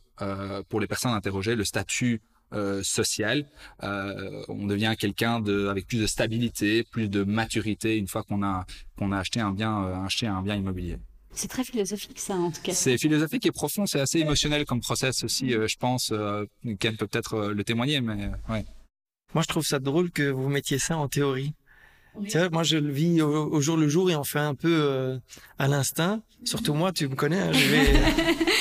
pour 0.71 0.81
les 0.81 0.87
personnes 0.87 1.13
interrogées 1.13 1.55
le 1.55 1.65
statut 1.65 2.23
euh, 2.53 2.83
social. 2.83 3.47
Euh, 3.83 4.43
on 4.49 4.67
devient 4.67 4.95
quelqu'un 4.99 5.41
de 5.41 5.69
avec 5.69 5.87
plus 5.87 5.99
de 5.99 6.07
stabilité, 6.07 6.85
plus 6.85 7.09
de 7.09 7.23
maturité 7.25 7.97
une 7.97 8.09
fois 8.09 8.23
qu'on 8.23 8.43
a 8.43 8.67
qu'on 8.97 9.13
a 9.13 9.19
acheté 9.19 9.41
un 9.41 9.53
bien 9.53 9.85
euh, 9.85 10.05
acheté 10.05 10.27
un 10.27 10.43
bien 10.43 10.57
immobilier. 10.57 10.99
C'est 11.33 11.49
très 11.49 11.65
philosophique 11.65 12.19
ça 12.19 12.35
en 12.35 12.51
tout 12.51 12.61
cas. 12.63 12.73
C'est 12.73 12.99
philosophique 12.99 13.47
et 13.47 13.53
profond, 13.53 13.87
c'est 13.87 14.01
assez 14.01 14.19
émotionnel 14.19 14.65
comme 14.65 14.81
process 14.81 15.23
aussi, 15.23 15.55
euh, 15.55 15.69
je 15.69 15.77
pense. 15.77 16.11
Euh, 16.13 16.45
Ken 16.81 16.97
peut 16.97 17.07
peut-être 17.07 17.51
le 17.51 17.65
témoigner, 17.65 18.01
mais 18.01 18.31
ouais. 18.49 18.65
Moi, 19.33 19.45
je 19.45 19.49
trouve 19.49 19.65
ça 19.65 19.79
drôle 19.79 20.11
que 20.11 20.29
vous 20.29 20.49
mettiez 20.49 20.79
ça 20.79 20.97
en 20.97 21.07
théorie. 21.07 21.53
Oui. 22.21 22.31
Moi, 22.53 22.63
je 22.63 22.77
le 22.77 22.93
vis 22.93 23.23
au, 23.23 23.53
au, 23.53 23.61
jour 23.61 23.77
le 23.77 23.89
jour 23.89 24.11
et 24.11 24.17
on 24.17 24.25
fait 24.25 24.39
un 24.39 24.55
peu 24.55 24.69
euh, 24.71 25.19
à 25.59 25.69
l'instinct. 25.69 26.21
Surtout 26.45 26.75
moi, 26.75 26.93
tu 26.93 27.09
me 27.09 27.15
connais. 27.15 27.41
Hein, 27.41 27.53
je 27.53 27.69
vais... 27.69 28.01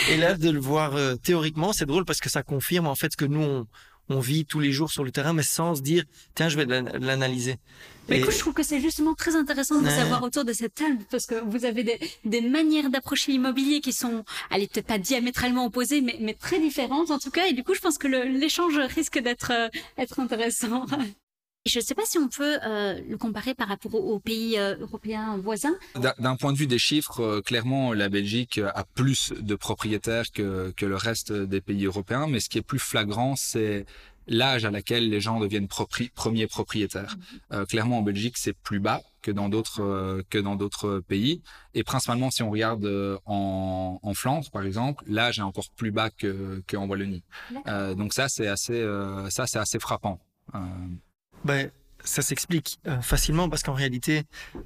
et 0.12 0.18
là, 0.18 0.36
de 0.36 0.50
le 0.50 0.60
voir 0.60 0.96
euh, 0.96 1.16
théoriquement, 1.16 1.74
c'est 1.74 1.86
drôle 1.86 2.06
parce 2.06 2.20
que 2.20 2.30
ça 2.30 2.44
confirme 2.44 2.88
en 2.88 2.96
fait 2.96 3.12
ce 3.12 3.18
que 3.18 3.26
nous 3.26 3.42
on, 3.42 3.68
on, 4.10 4.20
vit 4.20 4.46
tous 4.46 4.60
les 4.60 4.72
jours 4.72 4.92
sur 4.92 5.04
le 5.04 5.12
terrain, 5.12 5.34
mais 5.34 5.44
sans 5.44 5.76
se 5.76 5.82
dire 5.82 6.04
tiens, 6.36 6.50
je 6.50 6.58
vais 6.58 6.66
l'analyser. 6.66 7.58
Mais 8.10 8.18
et... 8.18 8.20
écoute, 8.20 8.34
je 8.34 8.40
trouve 8.40 8.54
que 8.54 8.64
c'est 8.64 8.82
justement 8.82 9.14
très 9.14 9.36
intéressant 9.36 9.80
de 9.80 9.86
ouais. 9.86 9.96
savoir 9.96 10.24
autour 10.24 10.46
de 10.46 10.54
cette 10.54 10.76
table 10.76 10.98
parce 11.12 11.26
que 11.26 11.36
vous 11.36 11.66
avez 11.66 11.84
des, 11.84 12.00
des 12.26 12.42
manières 12.42 12.90
d'approcher 12.90 13.32
l'immobilier 13.32 13.82
qui 13.82 13.94
sont, 13.94 14.24
allez, 14.50 14.68
peut-être 14.68 14.88
pas 14.88 14.98
diamétralement 14.98 15.66
opposées, 15.66 16.02
mais, 16.02 16.18
mais 16.20 16.34
très 16.34 16.60
différentes 16.60 17.12
en 17.12 17.20
tout 17.20 17.32
cas. 17.32 17.48
Et 17.48 17.54
du 17.54 17.64
coup, 17.64 17.76
je 17.76 17.82
pense 17.82 17.98
que 17.98 18.08
l'échange 18.08 18.78
risque 18.78 19.20
d'être 19.20 19.52
euh, 19.52 19.70
être 19.98 20.20
intéressant. 20.20 20.86
Je 21.66 21.80
ne 21.80 21.84
sais 21.84 21.94
pas 21.94 22.06
si 22.06 22.18
on 22.18 22.28
peut 22.30 22.58
euh, 22.66 23.00
le 23.08 23.18
comparer 23.18 23.54
par 23.54 23.68
rapport 23.68 23.94
aux, 23.94 24.20
pays 24.20 24.58
euh, 24.58 24.76
européens 24.80 25.38
voisins. 25.38 25.76
D'un 26.18 26.36
point 26.36 26.52
de 26.54 26.58
vue 26.58 26.68
des 26.68 26.80
chiffres, 26.80 27.22
euh, 27.22 27.42
clairement, 27.42 27.94
la 27.94 28.10
Belgique 28.10 28.60
a 28.60 28.84
plus 28.96 29.34
de 29.40 29.56
propriétaires 29.56 30.32
que, 30.34 30.72
que 30.76 30.86
le 30.86 30.96
reste 30.96 31.32
des 31.32 31.62
pays 31.62 31.86
européens. 31.86 32.28
Mais 32.28 32.40
ce 32.40 32.50
qui 32.50 32.58
est 32.58 32.64
plus 32.64 32.80
flagrant, 32.80 33.36
c'est 33.36 33.86
l'âge 34.28 34.66
à 34.66 34.72
laquelle 34.72 35.10
les 35.10 35.22
gens 35.22 35.40
deviennent 35.40 35.68
propri 35.68 36.10
premiers 36.10 36.48
propriétaires. 36.48 37.16
Mm 37.18 37.56
-hmm. 37.56 37.66
clairement, 37.66 37.98
en 38.00 38.04
Belgique, 38.04 38.38
c'est 38.38 38.58
plus 38.70 38.80
bas 38.80 39.02
que 39.22 39.32
dans 39.32 39.50
d'autres 39.54 39.82
que 40.32 40.40
dans 40.48 40.56
d'autres 40.62 40.92
pays. 41.14 41.42
Et 41.78 41.84
principalement, 41.84 42.30
si 42.36 42.42
on 42.44 42.52
regarde 42.56 42.86
en, 43.26 44.00
en 44.10 44.14
Flandre, 44.14 44.50
par 44.52 44.64
exemple, 44.70 45.04
l'âge 45.08 45.38
est 45.40 45.48
encore 45.52 45.70
plus 45.82 45.92
bas 46.00 46.10
que 46.22 46.32
qu'en 46.68 46.86
Wallonie. 46.90 47.24
donc 48.00 48.10
ça, 48.18 48.26
c'est 48.36 48.50
assez 48.56 48.80
ça, 49.36 49.44
c'est 49.52 49.62
assez 49.66 49.80
frappant. 49.88 50.18
Ben, 51.46 51.72
ça 52.04 52.22
s'explique 52.22 52.80
euh, 52.88 53.02
facilement 53.02 53.50
parce 53.50 53.64
qu'en 53.64 53.74
réalité, 53.74 54.24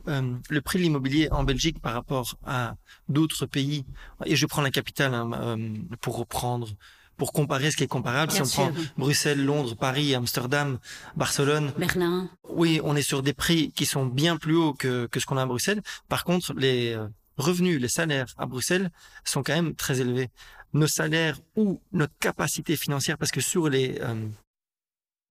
euh, 0.07 0.35
le 0.49 0.61
prix 0.61 0.79
de 0.79 0.83
l'immobilier 0.83 1.29
en 1.31 1.43
Belgique 1.43 1.79
par 1.81 1.93
rapport 1.93 2.37
à 2.45 2.75
d'autres 3.09 3.45
pays, 3.45 3.85
et 4.25 4.35
je 4.35 4.45
prends 4.45 4.61
la 4.61 4.71
capitale 4.71 5.13
hein, 5.13 5.31
euh, 5.33 5.69
pour 6.01 6.17
reprendre, 6.17 6.69
pour 7.17 7.33
comparer 7.33 7.71
ce 7.71 7.77
qui 7.77 7.83
est 7.83 7.87
comparable. 7.87 8.31
Bien 8.31 8.45
si 8.45 8.59
on 8.59 8.69
prend 8.71 8.71
Bruxelles, 8.97 9.43
Londres, 9.43 9.75
Paris, 9.75 10.15
Amsterdam, 10.15 10.79
Barcelone, 11.15 11.71
Berlin, 11.77 12.29
oui, 12.49 12.79
on 12.83 12.95
est 12.95 13.01
sur 13.01 13.23
des 13.23 13.33
prix 13.33 13.71
qui 13.71 13.85
sont 13.85 14.05
bien 14.05 14.37
plus 14.37 14.55
hauts 14.55 14.73
que, 14.73 15.07
que 15.07 15.19
ce 15.19 15.25
qu'on 15.25 15.37
a 15.37 15.43
à 15.43 15.45
Bruxelles. 15.45 15.81
Par 16.09 16.23
contre, 16.23 16.53
les 16.53 16.97
revenus, 17.37 17.81
les 17.81 17.87
salaires 17.87 18.27
à 18.37 18.45
Bruxelles 18.45 18.91
sont 19.23 19.43
quand 19.43 19.53
même 19.53 19.75
très 19.75 20.01
élevés. 20.01 20.29
Nos 20.73 20.87
salaires 20.87 21.39
ou 21.55 21.81
notre 21.91 22.13
capacité 22.19 22.75
financière, 22.75 23.17
parce 23.17 23.31
que 23.31 23.41
sur 23.41 23.69
les 23.69 23.99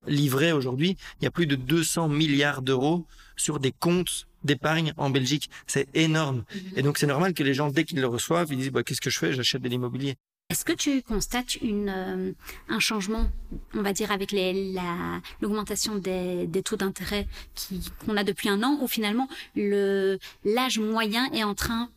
livré 0.06 0.52
aujourd'hui, 0.52 0.96
il 1.20 1.24
y 1.24 1.26
a 1.26 1.30
plus 1.30 1.46
de 1.46 1.56
200 1.56 2.08
milliards 2.08 2.62
d'euros 2.62 3.06
sur 3.36 3.60
des 3.60 3.72
comptes 3.72 4.26
d'épargne 4.44 4.92
en 4.96 5.10
Belgique. 5.10 5.50
C'est 5.66 5.88
énorme. 5.94 6.44
-hmm. 6.52 6.78
Et 6.78 6.82
donc, 6.82 6.98
c'est 6.98 7.06
normal 7.06 7.32
que 7.34 7.42
les 7.44 7.54
gens, 7.54 7.68
dès 7.70 7.84
qu'ils 7.84 8.00
le 8.00 8.08
reçoivent, 8.08 8.48
ils 8.52 8.58
disent, 8.58 8.70
bah, 8.72 8.82
qu'est-ce 8.82 9.00
que 9.00 9.10
je 9.10 9.18
fais? 9.18 9.32
J'achète 9.32 9.62
de 9.62 9.68
l'immobilier. 9.68 10.16
Est-ce 10.50 10.64
que 10.64 10.72
tu 10.72 11.02
constates 11.02 11.54
une, 11.62 11.88
euh, 11.88 12.32
un 12.68 12.78
changement, 12.78 13.30
on 13.74 13.82
va 13.82 13.92
dire, 13.94 14.10
avec 14.12 14.32
la, 14.32 15.20
l'augmentation 15.40 15.94
des, 15.96 16.46
des 16.46 16.62
taux 16.62 16.76
d'intérêt 16.76 17.26
qu'on 18.04 18.16
a 18.18 18.24
depuis 18.24 18.48
un 18.50 18.62
an, 18.62 18.78
ou 18.82 18.86
finalement 18.86 19.28
le, 19.54 20.18
l'âge 20.44 20.78
moyen 20.78 21.24
est 21.32 21.44
en 21.44 21.54
train 21.54 21.90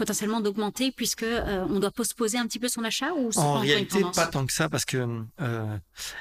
potentiellement 0.00 0.40
d'augmenter 0.40 0.92
puisque 0.92 1.24
euh, 1.24 1.66
on 1.68 1.78
doit 1.78 1.90
postposer 1.90 2.38
un 2.38 2.46
petit 2.46 2.58
peu 2.58 2.68
son 2.68 2.84
achat 2.84 3.12
ou 3.12 3.28
En 3.36 3.58
réalité, 3.58 4.00
pas 4.14 4.26
tant 4.26 4.46
que 4.46 4.52
ça, 4.52 4.70
parce 4.70 4.86
que 4.86 4.96
euh, 5.42 5.76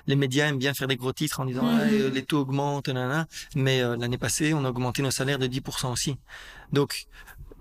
les 0.05 0.17
médias 0.17 0.47
aiment 0.47 0.57
bien 0.57 0.73
faire 0.73 0.89
des 0.89 0.97
gros 0.97 1.13
titres 1.13 1.39
en 1.39 1.45
disant. 1.45 1.63
Ah, 1.65 1.83
euh, 1.83 2.09
les 2.09 2.23
taux 2.23 2.39
augmentent, 2.39 2.89
nanana. 2.89 3.25
mais 3.55 3.81
euh, 3.81 3.95
l'année 3.95 4.17
passée, 4.17 4.53
on 4.53 4.65
a 4.65 4.69
augmenté 4.69 5.01
nos 5.01 5.11
salaires 5.11 5.39
de 5.39 5.47
10% 5.47 5.93
aussi. 5.93 6.17
Donc, 6.73 7.05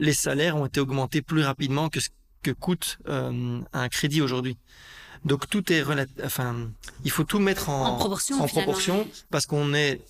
les 0.01 0.13
salaires 0.13 0.57
ont 0.57 0.67
été 0.67 0.81
augmentés 0.81 1.23
plus 1.23 1.43
rapidement 1.43 1.89
que 1.89 2.01
ce 2.01 2.09
que 2.43 2.51
coûte 2.51 2.99
euh, 3.09 3.61
un 3.73 3.89
crédit 3.89 4.21
aujourd'hui. 4.21 4.59
Donc, 5.25 5.49
tout 5.49 5.73
est. 5.73 5.85
Enfin, 6.25 6.69
il 7.05 7.13
faut 7.13 7.25
tout 7.25 7.39
mettre 7.39 7.69
en, 7.69 7.95
En 7.95 7.97
proportion, 7.97 8.43
en 8.43 8.49
proportion 8.49 9.07
parce 9.31 9.47
qu'on 9.47 9.73
est 9.73 10.01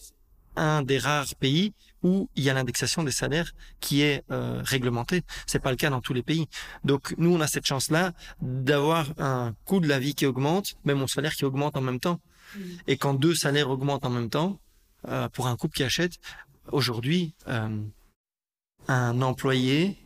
un 0.56 0.80
des 0.80 0.98
rares 0.98 1.34
pays 1.38 1.74
où 2.02 2.28
il 2.36 2.44
y 2.44 2.50
a 2.50 2.54
l'indexation 2.54 3.02
des 3.02 3.10
salaires 3.10 3.52
qui 3.80 4.02
est 4.02 4.24
euh, 4.30 4.62
réglementée. 4.64 5.22
C'est 5.46 5.58
pas 5.58 5.70
le 5.70 5.76
cas 5.76 5.90
dans 5.90 6.00
tous 6.00 6.14
les 6.14 6.22
pays. 6.22 6.48
Donc 6.84 7.14
nous, 7.18 7.34
on 7.34 7.40
a 7.40 7.46
cette 7.46 7.66
chance-là 7.66 8.12
d'avoir 8.40 9.08
un 9.18 9.54
coût 9.64 9.80
de 9.80 9.88
la 9.88 9.98
vie 9.98 10.14
qui 10.14 10.26
augmente, 10.26 10.74
mais 10.84 10.94
mon 10.94 11.06
salaire 11.06 11.34
qui 11.34 11.44
augmente 11.44 11.76
en 11.76 11.80
même 11.80 12.00
temps. 12.00 12.20
Mm. 12.54 12.60
Et 12.86 12.96
quand 12.96 13.14
deux 13.14 13.34
salaires 13.34 13.70
augmentent 13.70 14.06
en 14.06 14.10
même 14.10 14.30
temps, 14.30 14.58
euh, 15.08 15.28
pour 15.28 15.46
un 15.46 15.56
couple 15.56 15.76
qui 15.76 15.84
achète, 15.84 16.18
aujourd'hui, 16.72 17.34
euh, 17.48 17.68
un 18.88 19.22
employé 19.22 19.96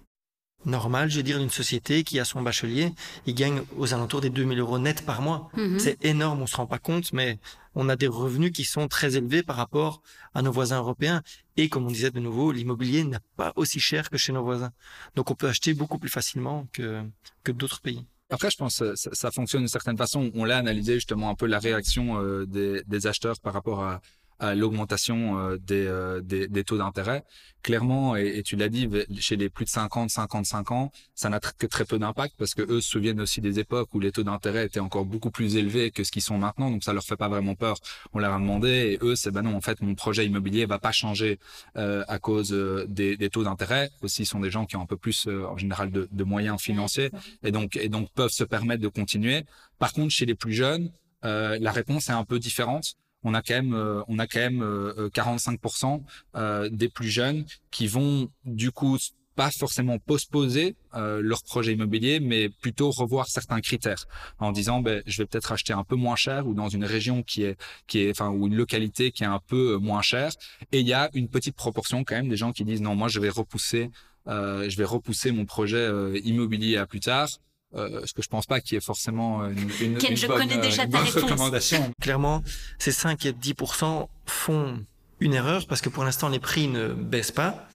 normal, 0.64 1.10
je 1.10 1.16
veux 1.16 1.22
dire, 1.22 1.38
d'une 1.38 1.50
société 1.50 2.04
qui 2.04 2.20
a 2.20 2.24
son 2.24 2.42
bachelier, 2.42 2.92
il 3.26 3.34
gagne 3.34 3.62
aux 3.76 3.94
alentours 3.94 4.20
des 4.20 4.30
2000 4.30 4.58
euros 4.60 4.78
net 4.78 5.04
par 5.04 5.22
mois. 5.22 5.50
Mhm. 5.56 5.78
C'est 5.78 6.04
énorme, 6.04 6.42
on 6.42 6.46
se 6.46 6.56
rend 6.56 6.66
pas 6.66 6.78
compte, 6.78 7.12
mais 7.12 7.38
on 7.74 7.88
a 7.88 7.96
des 7.96 8.06
revenus 8.06 8.52
qui 8.52 8.64
sont 8.64 8.88
très 8.88 9.16
élevés 9.16 9.42
par 9.42 9.56
rapport 9.56 10.02
à 10.34 10.42
nos 10.42 10.52
voisins 10.52 10.78
européens. 10.78 11.22
Et 11.56 11.68
comme 11.68 11.84
on 11.86 11.90
disait 11.90 12.10
de 12.10 12.20
nouveau, 12.20 12.52
l'immobilier 12.52 13.04
n'est 13.04 13.18
pas 13.36 13.52
aussi 13.56 13.80
cher 13.80 14.10
que 14.10 14.16
chez 14.16 14.32
nos 14.32 14.42
voisins. 14.42 14.72
Donc 15.14 15.30
on 15.30 15.34
peut 15.34 15.48
acheter 15.48 15.74
beaucoup 15.74 15.98
plus 15.98 16.10
facilement 16.10 16.66
que, 16.72 17.02
que 17.44 17.52
d'autres 17.52 17.80
pays. 17.80 18.06
Après, 18.30 18.50
je 18.50 18.56
pense 18.56 18.78
que 18.78 18.94
ça, 18.94 19.30
fonctionne 19.30 19.60
d'une 19.60 19.68
certaine 19.68 19.98
façon. 19.98 20.30
On 20.34 20.44
l'a 20.44 20.56
analysé 20.56 20.94
justement 20.94 21.28
un 21.28 21.34
peu 21.34 21.44
la 21.46 21.58
réaction 21.58 22.18
euh, 22.22 22.46
des 22.46 23.06
acheteurs 23.06 23.38
par 23.40 23.52
rapport 23.52 23.84
à, 23.84 24.00
à 24.42 24.54
l'augmentation 24.54 25.38
euh, 25.38 25.56
des, 25.56 25.86
euh, 25.86 26.20
des, 26.20 26.48
des 26.48 26.64
taux 26.64 26.76
d'intérêt. 26.76 27.24
Clairement, 27.62 28.16
et, 28.16 28.38
et 28.38 28.42
tu 28.42 28.56
l'as 28.56 28.68
dit, 28.68 28.88
chez 29.20 29.36
les 29.36 29.48
plus 29.48 29.64
de 29.64 29.70
50, 29.70 30.10
55 30.10 30.72
ans, 30.72 30.90
ça 31.14 31.28
n'a 31.28 31.38
que 31.38 31.66
très 31.66 31.84
peu 31.84 31.96
d'impact 31.96 32.34
parce 32.36 32.54
que 32.54 32.62
eux 32.62 32.80
se 32.80 32.88
souviennent 32.88 33.20
aussi 33.20 33.40
des 33.40 33.60
époques 33.60 33.94
où 33.94 34.00
les 34.00 34.10
taux 34.10 34.24
d'intérêt 34.24 34.66
étaient 34.66 34.80
encore 34.80 35.04
beaucoup 35.04 35.30
plus 35.30 35.54
élevés 35.56 35.92
que 35.92 36.02
ce 36.02 36.10
qu'ils 36.10 36.22
sont 36.22 36.38
maintenant. 36.38 36.70
Donc 36.72 36.82
ça 36.82 36.92
leur 36.92 37.04
fait 37.04 37.16
pas 37.16 37.28
vraiment 37.28 37.54
peur. 37.54 37.76
On 38.12 38.18
leur 38.18 38.34
a 38.34 38.38
demandé 38.40 38.68
et 38.68 38.98
eux, 39.04 39.14
c'est 39.14 39.30
ben 39.30 39.42
non, 39.42 39.54
en 39.54 39.60
fait, 39.60 39.80
mon 39.80 39.94
projet 39.94 40.26
immobilier 40.26 40.66
va 40.66 40.80
pas 40.80 40.90
changer 40.90 41.38
euh, 41.76 42.04
à 42.08 42.18
cause 42.18 42.52
euh, 42.52 42.84
des, 42.88 43.16
des 43.16 43.30
taux 43.30 43.44
d'intérêt. 43.44 43.90
Aussi, 44.02 44.26
sont 44.26 44.40
des 44.40 44.50
gens 44.50 44.66
qui 44.66 44.74
ont 44.74 44.82
un 44.82 44.86
peu 44.86 44.96
plus, 44.96 45.28
euh, 45.28 45.46
en 45.46 45.56
général, 45.56 45.92
de, 45.92 46.08
de 46.10 46.24
moyens 46.24 46.60
financiers 46.60 47.10
et 47.44 47.52
donc 47.52 47.76
et 47.76 47.88
donc 47.88 48.10
peuvent 48.12 48.30
se 48.30 48.44
permettre 48.44 48.82
de 48.82 48.88
continuer. 48.88 49.44
Par 49.78 49.92
contre, 49.92 50.10
chez 50.10 50.26
les 50.26 50.34
plus 50.34 50.52
jeunes, 50.52 50.90
euh, 51.24 51.58
la 51.60 51.70
réponse 51.70 52.08
est 52.08 52.12
un 52.12 52.24
peu 52.24 52.38
différente. 52.38 52.94
On 53.24 53.34
a 53.34 53.42
quand 53.42 53.54
même, 53.54 53.74
euh, 53.74 54.02
on 54.08 54.18
a 54.18 54.26
quand 54.26 54.40
même 54.40 54.62
euh, 54.62 55.08
45% 55.10 56.02
euh, 56.36 56.68
des 56.70 56.88
plus 56.88 57.08
jeunes 57.08 57.44
qui 57.70 57.86
vont 57.86 58.30
du 58.44 58.70
coup 58.72 58.98
pas 59.34 59.50
forcément 59.50 59.98
postposer 59.98 60.76
euh, 60.94 61.20
leur 61.22 61.42
projet 61.42 61.72
immobilier, 61.72 62.20
mais 62.20 62.48
plutôt 62.48 62.90
revoir 62.90 63.28
certains 63.28 63.60
critères 63.60 64.06
en 64.38 64.52
disant 64.52 64.80
ben, 64.80 65.02
je 65.06 65.22
vais 65.22 65.26
peut-être 65.26 65.52
acheter 65.52 65.72
un 65.72 65.84
peu 65.84 65.96
moins 65.96 66.16
cher 66.16 66.46
ou 66.46 66.54
dans 66.54 66.68
une 66.68 66.84
région 66.84 67.22
qui 67.22 67.44
est 67.44 67.56
qui 67.86 68.00
est 68.00 68.10
enfin 68.10 68.30
ou 68.30 68.46
une 68.46 68.54
localité 68.54 69.10
qui 69.10 69.22
est 69.22 69.26
un 69.26 69.40
peu 69.46 69.74
euh, 69.74 69.78
moins 69.78 70.02
chère. 70.02 70.32
Et 70.72 70.80
il 70.80 70.86
y 70.86 70.92
a 70.92 71.10
une 71.14 71.28
petite 71.28 71.56
proportion 71.56 72.04
quand 72.04 72.14
même 72.14 72.28
des 72.28 72.36
gens 72.36 72.52
qui 72.52 72.64
disent 72.64 72.82
non 72.82 72.94
moi 72.94 73.08
je 73.08 73.20
vais 73.20 73.30
repousser 73.30 73.90
euh, 74.28 74.68
je 74.68 74.76
vais 74.76 74.84
repousser 74.84 75.32
mon 75.32 75.46
projet 75.46 75.76
euh, 75.76 76.18
immobilier 76.24 76.76
à 76.76 76.86
plus 76.86 77.00
tard. 77.00 77.28
Euh, 77.74 78.02
ce 78.04 78.12
que 78.12 78.22
je 78.22 78.28
pense 78.28 78.46
pas 78.46 78.60
qu'il 78.60 78.74
y 78.74 78.78
ait 78.78 78.80
forcément 78.80 79.46
une, 79.46 79.70
une, 79.80 79.98
Ken, 79.98 80.10
une 80.10 80.16
je 80.16 80.26
bonne, 80.26 80.38
connais 80.38 80.58
euh, 80.58 80.60
déjà 80.60 80.84
une 80.84 80.90
bonne 80.90 81.02
réponse. 81.02 81.22
recommandation. 81.22 81.90
Clairement, 82.00 82.42
ces 82.78 82.92
5 82.92 83.24
et 83.26 83.32
10% 83.32 84.08
font 84.26 84.84
une 85.20 85.34
erreur 85.34 85.66
parce 85.66 85.80
que 85.80 85.88
pour 85.88 86.04
l'instant, 86.04 86.28
les 86.28 86.38
prix 86.40 86.68
ne 86.68 86.88
baissent 86.88 87.32
pas 87.32 87.68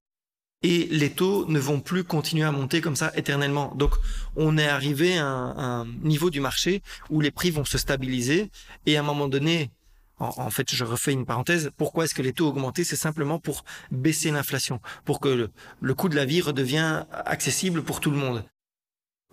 et 0.63 0.87
les 0.91 1.11
taux 1.11 1.45
ne 1.47 1.59
vont 1.59 1.79
plus 1.79 2.03
continuer 2.03 2.43
à 2.43 2.51
monter 2.51 2.81
comme 2.81 2.95
ça 2.95 3.11
éternellement. 3.15 3.73
Donc, 3.75 3.93
on 4.35 4.57
est 4.57 4.67
arrivé 4.67 5.17
à 5.17 5.25
un, 5.25 5.81
un 5.81 5.85
niveau 6.03 6.29
du 6.29 6.41
marché 6.41 6.81
où 7.09 7.21
les 7.21 7.31
prix 7.31 7.49
vont 7.51 7.65
se 7.65 7.77
stabiliser 7.77 8.51
et 8.85 8.97
à 8.97 8.99
un 8.99 9.03
moment 9.03 9.27
donné, 9.27 9.71
en, 10.19 10.29
en 10.37 10.49
fait, 10.49 10.73
je 10.73 10.83
refais 10.83 11.11
une 11.13 11.25
parenthèse. 11.25 11.71
Pourquoi 11.77 12.05
est-ce 12.05 12.15
que 12.15 12.23
les 12.23 12.33
taux 12.33 12.45
ont 12.47 12.49
augmenté? 12.49 12.83
C'est 12.83 12.95
simplement 12.95 13.39
pour 13.39 13.65
baisser 13.91 14.31
l'inflation, 14.31 14.79
pour 15.05 15.19
que 15.19 15.29
le, 15.29 15.49
le 15.81 15.93
coût 15.93 16.09
de 16.09 16.15
la 16.15 16.25
vie 16.25 16.41
redevient 16.41 17.05
accessible 17.25 17.83
pour 17.83 17.99
tout 17.99 18.09
le 18.11 18.17
monde. 18.17 18.43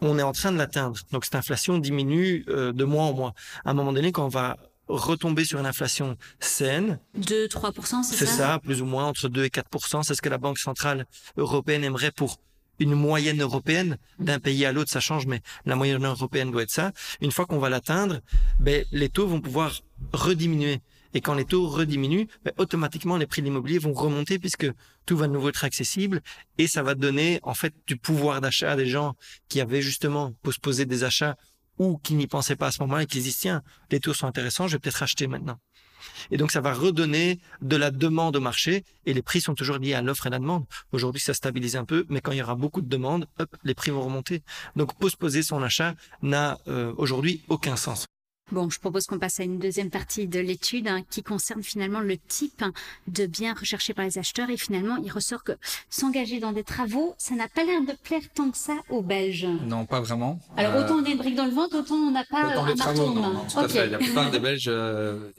On 0.06 0.18
est 0.18 0.22
en 0.22 0.32
train 0.32 0.52
de 0.52 0.58
l'atteindre. 0.58 1.00
Donc, 1.12 1.24
cette 1.24 1.34
inflation 1.34 1.78
diminue 1.78 2.44
euh, 2.48 2.72
de 2.72 2.84
mois 2.84 3.04
en 3.04 3.14
mois. 3.14 3.34
À 3.64 3.70
un 3.70 3.74
moment 3.74 3.92
donné, 3.92 4.12
quand 4.12 4.26
on 4.26 4.28
va 4.28 4.58
retomber 4.86 5.46
sur 5.46 5.58
une 5.58 5.66
inflation 5.66 6.18
saine, 6.40 6.98
2-3%, 7.18 8.02
c'est 8.02 8.14
c'est 8.14 8.26
ça? 8.26 8.36
ça, 8.36 8.58
plus 8.62 8.82
ou 8.82 8.84
moins 8.84 9.06
entre 9.06 9.28
2 9.28 9.44
et 9.44 9.50
4 9.50 10.02
C'est 10.02 10.14
ce 10.14 10.20
que 10.20 10.28
la 10.28 10.36
Banque 10.36 10.58
centrale 10.58 11.06
européenne 11.38 11.84
aimerait 11.84 12.10
pour 12.10 12.36
une 12.78 12.94
moyenne 12.94 13.40
européenne. 13.40 13.96
D'un 14.18 14.40
pays 14.40 14.66
à 14.66 14.72
l'autre, 14.72 14.90
ça 14.90 15.00
change, 15.00 15.26
mais 15.26 15.40
la 15.64 15.74
moyenne 15.74 16.04
européenne 16.04 16.50
doit 16.50 16.64
être 16.64 16.70
ça. 16.70 16.92
Une 17.22 17.32
fois 17.32 17.46
qu'on 17.46 17.58
va 17.58 17.70
l'atteindre, 17.70 18.20
ben, 18.60 18.84
les 18.92 19.08
taux 19.08 19.26
vont 19.26 19.40
pouvoir 19.40 19.80
rediminuer. 20.12 20.82
Et 21.14 21.20
quand 21.20 21.34
les 21.34 21.44
taux 21.44 21.66
rediminuent, 21.66 22.26
ben, 22.44 22.52
automatiquement, 22.58 23.16
les 23.16 23.26
prix 23.26 23.40
de 23.40 23.46
l'immobilier 23.46 23.78
vont 23.78 23.92
remonter 23.92 24.38
puisque 24.38 24.70
tout 25.06 25.16
va 25.16 25.26
de 25.28 25.32
nouveau 25.32 25.48
être 25.48 25.64
accessible 25.64 26.20
et 26.58 26.66
ça 26.66 26.82
va 26.82 26.94
donner, 26.94 27.40
en 27.42 27.54
fait, 27.54 27.74
du 27.86 27.96
pouvoir 27.96 28.40
d'achat 28.40 28.72
à 28.72 28.76
des 28.76 28.86
gens 28.86 29.14
qui 29.48 29.60
avaient 29.60 29.82
justement 29.82 30.32
postposé 30.42 30.86
des 30.86 31.04
achats 31.04 31.36
ou 31.78 31.98
qui 31.98 32.14
n'y 32.14 32.26
pensaient 32.26 32.56
pas 32.56 32.68
à 32.68 32.72
ce 32.72 32.80
moment-là 32.82 33.04
et 33.04 33.06
qui 33.06 33.18
se 33.18 33.24
disent, 33.24 33.38
tiens, 33.38 33.62
les 33.90 34.00
taux 34.00 34.14
sont 34.14 34.26
intéressants, 34.26 34.68
je 34.68 34.74
vais 34.74 34.78
peut-être 34.78 35.02
acheter 35.02 35.26
maintenant. 35.26 35.58
Et 36.30 36.36
donc, 36.36 36.52
ça 36.52 36.60
va 36.60 36.74
redonner 36.74 37.40
de 37.62 37.76
la 37.76 37.90
demande 37.90 38.36
au 38.36 38.40
marché 38.40 38.84
et 39.06 39.14
les 39.14 39.22
prix 39.22 39.40
sont 39.40 39.54
toujours 39.54 39.78
liés 39.78 39.94
à 39.94 40.02
l'offre 40.02 40.26
et 40.26 40.30
la 40.30 40.38
demande. 40.38 40.64
Aujourd'hui, 40.92 41.20
ça 41.20 41.34
stabilise 41.34 41.76
un 41.76 41.84
peu, 41.84 42.04
mais 42.08 42.20
quand 42.20 42.32
il 42.32 42.38
y 42.38 42.42
aura 42.42 42.54
beaucoup 42.54 42.82
de 42.82 42.88
demandes, 42.88 43.26
hop, 43.38 43.56
les 43.64 43.74
prix 43.74 43.90
vont 43.90 44.02
remonter. 44.02 44.42
Donc, 44.76 44.94
postposer 44.98 45.42
son 45.42 45.62
achat 45.62 45.94
n'a 46.22 46.58
euh, 46.68 46.92
aujourd'hui 46.96 47.42
aucun 47.48 47.76
sens. 47.76 48.06
Bon, 48.52 48.68
je 48.68 48.78
propose 48.78 49.06
qu'on 49.06 49.18
passe 49.18 49.40
à 49.40 49.42
une 49.44 49.58
deuxième 49.58 49.88
partie 49.88 50.26
de 50.26 50.38
l'étude 50.38 50.86
hein, 50.86 51.00
qui 51.08 51.22
concerne 51.22 51.62
finalement 51.62 52.00
le 52.00 52.18
type 52.18 52.60
hein, 52.62 52.72
de 53.08 53.24
biens 53.24 53.54
recherchés 53.54 53.94
par 53.94 54.04
les 54.04 54.18
acheteurs 54.18 54.50
et 54.50 54.58
finalement 54.58 54.96
il 55.02 55.10
ressort 55.10 55.42
que 55.42 55.52
s'engager 55.88 56.40
dans 56.40 56.52
des 56.52 56.62
travaux, 56.62 57.14
ça 57.16 57.34
n'a 57.34 57.48
pas 57.48 57.64
l'air 57.64 57.80
de 57.80 57.94
plaire 58.02 58.20
tant 58.34 58.50
que 58.50 58.58
ça 58.58 58.74
aux 58.90 59.00
Belges. 59.00 59.46
Non, 59.66 59.86
pas 59.86 60.00
vraiment. 60.02 60.38
Alors 60.58 60.74
Euh, 60.74 60.84
autant 60.84 60.96
on 60.96 61.04
a 61.04 61.08
une 61.08 61.16
brique 61.18 61.36
dans 61.36 61.46
le 61.46 61.52
ventre, 61.52 61.78
autant 61.78 61.94
on 61.94 62.10
n'a 62.10 62.24
pas 62.24 62.48
Autant 62.48 62.64
euh, 62.64 62.66
les 62.66 62.72
un 62.72 62.76
travaux, 62.76 63.14
non, 63.14 63.22
main. 63.22 63.32
non, 63.32 63.44
tout 63.50 63.58
à 63.60 63.68
fait. 63.68 63.86
La 63.88 63.98
plupart 63.98 64.30
des 64.30 64.38
Belges, 64.38 64.66
euh, 64.68 65.30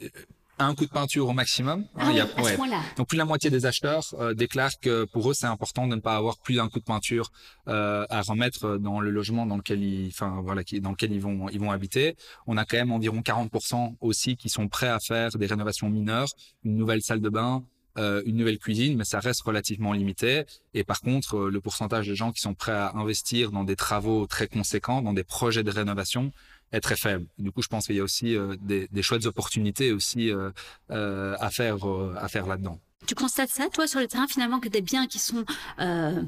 un 0.58 0.74
coup 0.74 0.84
de 0.86 0.90
peinture 0.90 1.28
au 1.28 1.32
maximum. 1.32 1.84
hein, 1.96 1.98
Ah 1.98 2.06
il 2.10 2.16
y 2.16 2.20
a- 2.20 2.24
à 2.36 2.42
ouais. 2.42 2.56
ce. 2.56 2.96
Donc 2.96 3.08
plus 3.08 3.16
de 3.16 3.20
la 3.20 3.24
moitié 3.24 3.50
des 3.50 3.66
acheteurs 3.66 4.04
euh, 4.18 4.34
déclarent 4.34 4.78
que 4.80 5.04
pour 5.04 5.30
eux 5.30 5.34
c'est 5.34 5.46
important 5.46 5.86
de 5.86 5.94
ne 5.96 6.00
pas 6.00 6.16
avoir 6.16 6.38
plus 6.38 6.54
d'un 6.56 6.68
coup 6.68 6.78
de 6.78 6.84
peinture 6.84 7.30
euh, 7.68 8.06
à 8.08 8.22
remettre 8.22 8.78
dans 8.78 9.00
le 9.00 9.10
logement 9.10 9.44
dans 9.46 9.56
lequel 9.56 9.82
ils, 9.82 10.08
enfin 10.08 10.40
voilà, 10.42 10.64
qui, 10.64 10.80
dans 10.80 10.90
lequel 10.90 11.12
ils 11.12 11.20
vont 11.20 11.48
ils 11.50 11.60
vont 11.60 11.70
habiter. 11.70 12.16
On 12.46 12.56
a 12.56 12.64
quand 12.64 12.76
même 12.78 12.92
environ 12.92 13.20
40% 13.20 13.96
aussi 14.00 14.36
qui 14.36 14.48
sont 14.48 14.68
prêts 14.68 14.88
à 14.88 14.98
faire 15.00 15.30
des 15.30 15.46
rénovations 15.46 15.90
mineures, 15.90 16.28
une 16.64 16.76
nouvelle 16.76 17.02
salle 17.02 17.20
de 17.20 17.28
bain. 17.28 17.62
Euh, 17.96 18.22
une 18.26 18.36
nouvelle 18.36 18.58
cuisine, 18.58 18.96
mais 18.96 19.04
ça 19.04 19.20
reste 19.20 19.42
relativement 19.42 19.92
limité. 19.92 20.44
Et 20.74 20.84
par 20.84 21.00
contre, 21.00 21.36
euh, 21.36 21.50
le 21.50 21.60
pourcentage 21.60 22.06
de 22.08 22.14
gens 22.14 22.32
qui 22.32 22.40
sont 22.40 22.54
prêts 22.54 22.72
à 22.72 22.92
investir 22.94 23.52
dans 23.52 23.64
des 23.64 23.76
travaux 23.76 24.26
très 24.26 24.48
conséquents, 24.48 25.02
dans 25.02 25.12
des 25.12 25.24
projets 25.24 25.62
de 25.62 25.70
rénovation, 25.70 26.32
est 26.72 26.80
très 26.80 26.96
faible. 26.96 27.26
Du 27.38 27.52
coup, 27.52 27.62
je 27.62 27.68
pense 27.68 27.86
qu'il 27.86 27.96
y 27.96 28.00
a 28.00 28.02
aussi 28.02 28.34
euh, 28.34 28.56
des, 28.60 28.88
des 28.90 29.02
chouettes 29.02 29.26
opportunités 29.26 29.92
aussi 29.92 30.30
euh, 30.30 30.50
euh, 30.90 31.36
à 31.38 31.50
faire 31.50 31.88
euh, 31.88 32.14
à 32.18 32.28
faire 32.28 32.46
là-dedans. 32.46 32.80
Tu 33.06 33.14
constates 33.14 33.50
ça, 33.50 33.68
toi, 33.68 33.86
sur 33.86 34.00
le 34.00 34.08
terrain, 34.08 34.26
finalement, 34.26 34.58
que 34.58 34.68
des 34.68 34.80
biens 34.80 35.06
qui 35.06 35.20
sont 35.20 35.44
euh, 35.78 36.20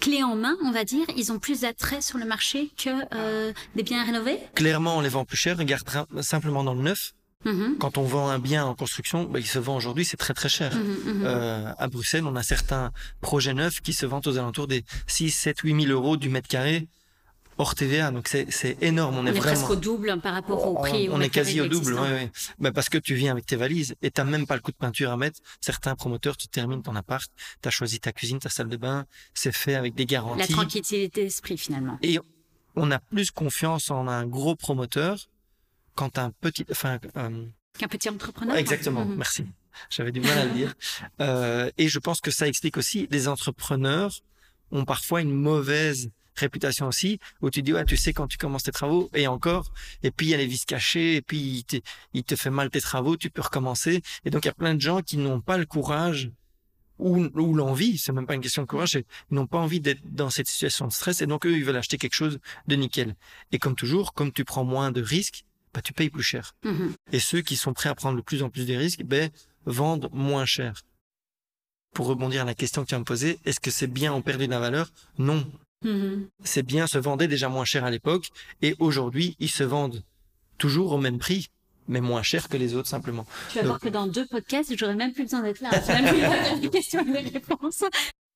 clés 0.00 0.22
en 0.22 0.36
main, 0.36 0.56
on 0.62 0.70
va 0.70 0.84
dire, 0.84 1.06
ils 1.16 1.32
ont 1.32 1.40
plus 1.40 1.62
d'attrait 1.62 2.00
sur 2.00 2.18
le 2.18 2.24
marché 2.24 2.70
que 2.76 2.90
euh, 3.14 3.52
des 3.74 3.82
biens 3.82 4.04
rénovés? 4.04 4.38
Clairement, 4.54 4.96
on 4.96 5.00
les 5.00 5.08
vend 5.08 5.24
plus 5.24 5.36
cher. 5.36 5.58
Regarde 5.58 5.82
simplement 6.22 6.62
dans 6.62 6.74
le 6.74 6.82
neuf. 6.82 7.12
Mhm, 7.44 7.78
Quand 7.78 7.96
on 7.96 8.02
vend 8.02 8.28
un 8.28 8.38
bien 8.38 8.66
en 8.66 8.74
construction, 8.74 9.24
ben, 9.24 9.38
il 9.38 9.46
se 9.46 9.58
vend 9.58 9.74
aujourd'hui, 9.76 10.04
c'est 10.04 10.18
très 10.18 10.34
très 10.34 10.48
cher. 10.50 10.74
mhm, 10.74 10.82
mhm. 11.14 11.22
Euh, 11.24 11.72
à 11.78 11.88
Bruxelles, 11.88 12.24
on 12.26 12.36
a 12.36 12.42
certains 12.42 12.92
projets 13.22 13.54
neufs 13.54 13.80
qui 13.80 13.92
se 13.94 14.04
vendent 14.04 14.26
aux 14.26 14.36
alentours 14.36 14.66
des 14.66 14.84
6, 15.06 15.30
7, 15.30 15.60
8 15.60 15.84
000 15.86 15.92
euros 15.92 16.16
du 16.18 16.28
mètre 16.28 16.48
carré 16.48 16.86
hors 17.56 17.74
TVA. 17.74 18.10
Donc 18.10 18.28
c'est 18.28 18.50
c'est 18.50 18.76
énorme. 18.82 19.16
On, 19.16 19.20
on 19.22 19.26
est, 19.26 19.30
est 19.30 19.32
vraiment. 19.32 19.54
presque 19.56 19.70
au 19.70 19.76
double 19.76 20.20
par 20.22 20.34
rapport 20.34 20.66
au 20.66 20.78
on, 20.78 20.82
prix. 20.82 21.08
on 21.10 21.18
est 21.22 21.30
quasi 21.30 21.60
au 21.62 21.64
double, 21.66 21.76
l'existant. 21.92 22.02
ouais, 22.02 22.10
ouais. 22.12 22.30
Ben, 22.58 22.72
parce 22.72 22.90
que 22.90 22.98
tu 22.98 23.14
viens 23.14 23.32
avec 23.32 23.46
tes 23.46 23.56
valises 23.56 23.94
et 24.02 24.10
t'as 24.10 24.24
même 24.24 24.46
pas 24.46 24.54
le 24.56 24.60
coup 24.60 24.70
de 24.72 24.76
peinture 24.76 25.10
à 25.10 25.16
mettre. 25.16 25.40
Certains 25.62 25.94
promoteurs, 25.94 26.36
tu 26.36 26.46
termines 26.48 26.82
ton 26.82 26.94
appart, 26.94 27.30
t'as 27.62 27.70
choisi 27.70 28.00
ta 28.00 28.12
cuisine, 28.12 28.38
ta 28.38 28.50
salle 28.50 28.68
de 28.68 28.76
bain, 28.76 29.06
c'est 29.32 29.52
fait 29.52 29.76
avec 29.76 29.94
des 29.94 30.02
La 30.04 30.06
garanties. 30.08 30.52
tranquillité 30.52 31.08
d'esprit, 31.08 31.56
finalement. 31.56 31.98
Et 32.02 32.18
on 32.76 32.90
a 32.90 32.98
plus 32.98 33.30
confiance 33.30 33.90
en 33.90 34.08
un 34.08 34.26
gros 34.26 34.56
promoteur 34.56 35.16
quand 36.00 36.18
un 36.18 36.30
petit, 36.30 36.64
enfin, 36.70 36.98
euh, 37.18 37.44
Qu'un 37.78 37.88
petit 37.88 38.08
entrepreneur. 38.08 38.56
exactement. 38.56 39.04
Mhm. 39.04 39.16
Merci. 39.16 39.44
J'avais 39.90 40.12
du 40.12 40.20
mal 40.20 40.38
à 40.38 40.44
le 40.46 40.52
dire. 40.52 40.74
Euh, 41.20 41.70
et 41.76 41.88
je 41.88 41.98
pense 41.98 42.20
que 42.22 42.30
ça 42.30 42.48
explique 42.48 42.78
aussi 42.78 43.06
les 43.10 43.28
entrepreneurs 43.28 44.12
ont 44.70 44.86
parfois 44.86 45.20
une 45.20 45.32
mauvaise 45.32 46.10
réputation 46.36 46.86
aussi, 46.86 47.18
où 47.42 47.50
tu 47.50 47.60
dis, 47.60 47.74
ouais, 47.74 47.84
tu 47.84 47.98
sais, 47.98 48.14
quand 48.14 48.26
tu 48.26 48.38
commences 48.38 48.62
tes 48.62 48.72
travaux, 48.72 49.10
et 49.12 49.26
encore, 49.26 49.72
et 50.02 50.10
puis 50.10 50.28
il 50.28 50.30
y 50.30 50.34
a 50.34 50.38
les 50.38 50.46
vis 50.46 50.64
cachées, 50.64 51.16
et 51.16 51.22
puis 51.22 51.38
il 51.38 51.64
te, 51.64 51.76
il 52.14 52.24
te 52.24 52.34
fait 52.34 52.48
mal 52.48 52.70
tes 52.70 52.80
travaux, 52.80 53.18
tu 53.18 53.28
peux 53.28 53.42
recommencer. 53.42 54.00
Et 54.24 54.30
donc, 54.30 54.46
il 54.46 54.48
y 54.48 54.50
a 54.50 54.54
plein 54.54 54.74
de 54.74 54.80
gens 54.80 55.02
qui 55.02 55.18
n'ont 55.18 55.42
pas 55.42 55.58
le 55.58 55.66
courage 55.66 56.30
ou, 56.98 57.28
ou 57.34 57.54
l'envie, 57.54 57.98
c'est 57.98 58.12
même 58.12 58.26
pas 58.26 58.34
une 58.34 58.40
question 58.40 58.62
de 58.62 58.66
courage, 58.68 58.94
ils 58.94 59.34
n'ont 59.34 59.46
pas 59.46 59.58
envie 59.58 59.80
d'être 59.80 60.00
dans 60.04 60.30
cette 60.30 60.48
situation 60.48 60.86
de 60.86 60.92
stress, 60.92 61.20
et 61.20 61.26
donc 61.26 61.44
eux, 61.44 61.54
ils 61.54 61.64
veulent 61.64 61.76
acheter 61.76 61.98
quelque 61.98 62.14
chose 62.14 62.38
de 62.68 62.76
nickel. 62.76 63.16
Et 63.52 63.58
comme 63.58 63.74
toujours, 63.74 64.14
comme 64.14 64.32
tu 64.32 64.44
prends 64.44 64.64
moins 64.64 64.92
de 64.92 65.02
risques, 65.02 65.44
bah, 65.74 65.80
tu 65.82 65.92
payes 65.92 66.10
plus 66.10 66.22
cher. 66.22 66.54
Mhm. 66.64 66.94
Et 67.12 67.20
ceux 67.20 67.40
qui 67.42 67.56
sont 67.56 67.72
prêts 67.72 67.88
à 67.88 67.94
prendre 67.94 68.16
de 68.16 68.22
plus 68.22 68.42
en 68.42 68.50
plus 68.50 68.66
de 68.66 68.74
risques, 68.74 69.02
ben, 69.04 69.30
vendent 69.66 70.08
moins 70.12 70.44
cher. 70.46 70.82
Pour 71.94 72.06
rebondir 72.06 72.42
à 72.42 72.44
la 72.44 72.54
question 72.54 72.82
que 72.84 72.88
tu 72.88 72.94
as 72.94 72.98
me 72.98 73.04
posée, 73.04 73.38
est-ce 73.44 73.60
que 73.60 73.70
c'est 73.70 73.86
bien 73.88 74.12
en 74.12 74.20
perdu 74.22 74.46
de 74.46 74.50
la 74.52 74.60
valeur? 74.60 74.90
Non. 75.18 75.44
Mhm. 75.84 76.28
Ces 76.44 76.62
biens 76.62 76.86
se 76.86 76.98
vendaient 76.98 77.28
déjà 77.28 77.48
moins 77.48 77.64
cher 77.64 77.84
à 77.84 77.90
l'époque 77.90 78.28
et 78.62 78.76
aujourd'hui, 78.78 79.36
ils 79.40 79.50
se 79.50 79.64
vendent 79.64 80.02
toujours 80.58 80.92
au 80.92 80.98
même 80.98 81.18
prix, 81.18 81.48
mais 81.88 82.00
moins 82.00 82.22
cher 82.22 82.48
que 82.48 82.56
les 82.56 82.74
autres 82.74 82.88
simplement. 82.88 83.26
Tu 83.50 83.56
vas 83.58 83.62
voir 83.64 83.74
Donc- 83.76 83.82
que 83.82 83.88
dans 83.88 84.06
deux 84.06 84.26
podcasts, 84.26 84.76
j'aurais 84.76 84.94
même 84.94 85.12
plus 85.12 85.24
besoin 85.24 85.42
d'être 85.42 85.60
là. 85.60 85.70
C'est 85.84 86.00
même 86.00 86.14
plus 86.14 86.60
les 86.62 86.70
questions 86.70 87.04
et 87.14 87.22
les 87.22 87.30
réponses. 87.30 87.82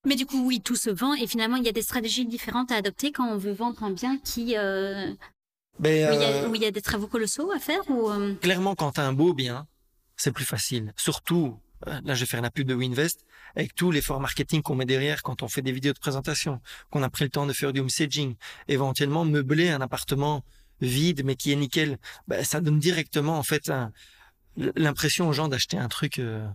Mais 0.06 0.16
du 0.16 0.26
coup, 0.26 0.44
oui, 0.46 0.60
tout 0.60 0.76
se 0.76 0.90
vend 0.90 1.14
et 1.14 1.26
finalement, 1.26 1.56
il 1.56 1.64
y 1.64 1.68
a 1.68 1.72
des 1.72 1.82
stratégies 1.82 2.26
différentes 2.26 2.72
à 2.72 2.76
adopter 2.76 3.12
quand 3.12 3.26
on 3.28 3.36
veut 3.38 3.52
vendre 3.52 3.82
un 3.84 3.90
bien 3.90 4.18
qui, 4.18 4.56
euh, 4.56 5.12
Ben, 5.78 6.08
où, 6.10 6.14
il 6.14 6.20
y 6.20 6.24
a, 6.24 6.28
euh, 6.28 6.48
où 6.48 6.54
il 6.54 6.62
y 6.62 6.66
a 6.66 6.70
des 6.70 6.82
travaux 6.82 7.06
colossaux 7.08 7.50
à 7.52 7.58
faire 7.58 7.80
ou 7.88 8.08
euh, 8.10 8.34
clairement, 8.34 8.74
quand 8.74 8.92
tu 8.92 9.00
as 9.00 9.06
un 9.06 9.12
beau 9.12 9.34
bien, 9.34 9.66
c'est 10.16 10.32
plus 10.32 10.44
facile. 10.44 10.92
Surtout, 10.96 11.58
euh, 11.88 12.00
là, 12.04 12.14
je 12.14 12.20
vais 12.20 12.26
faire 12.26 12.40
la 12.42 12.50
pub 12.50 12.66
de 12.68 12.74
Winvest, 12.74 13.24
avec 13.56 13.74
tout 13.74 13.90
l'effort 13.90 14.20
marketing 14.20 14.62
qu'on 14.62 14.74
met 14.76 14.84
derrière 14.86 15.22
quand 15.22 15.42
on 15.42 15.48
fait 15.48 15.62
des 15.62 15.72
vidéos 15.72 15.92
de 15.92 15.98
présentation, 15.98 16.60
qu'on 16.90 17.02
a 17.02 17.10
pris 17.10 17.24
le 17.24 17.30
temps 17.30 17.46
de 17.46 17.52
faire 17.52 17.72
du 17.72 17.80
home 17.80 17.90
staging, 17.90 18.34
éventuellement 18.68 19.24
meubler 19.24 19.70
un 19.70 19.80
appartement 19.80 20.44
vide 20.80 21.22
mais 21.24 21.34
qui 21.36 21.52
est 21.52 21.56
nickel, 21.56 21.98
ben, 22.28 22.44
ça 22.44 22.60
donne 22.60 22.78
directement 22.78 23.38
en 23.38 23.42
fait 23.42 23.70
un- 23.70 23.92
l'impression 24.76 25.28
aux 25.28 25.32
gens 25.32 25.48
d'acheter 25.48 25.76
un 25.78 25.88
truc 25.88 26.18
euh, 26.18 26.46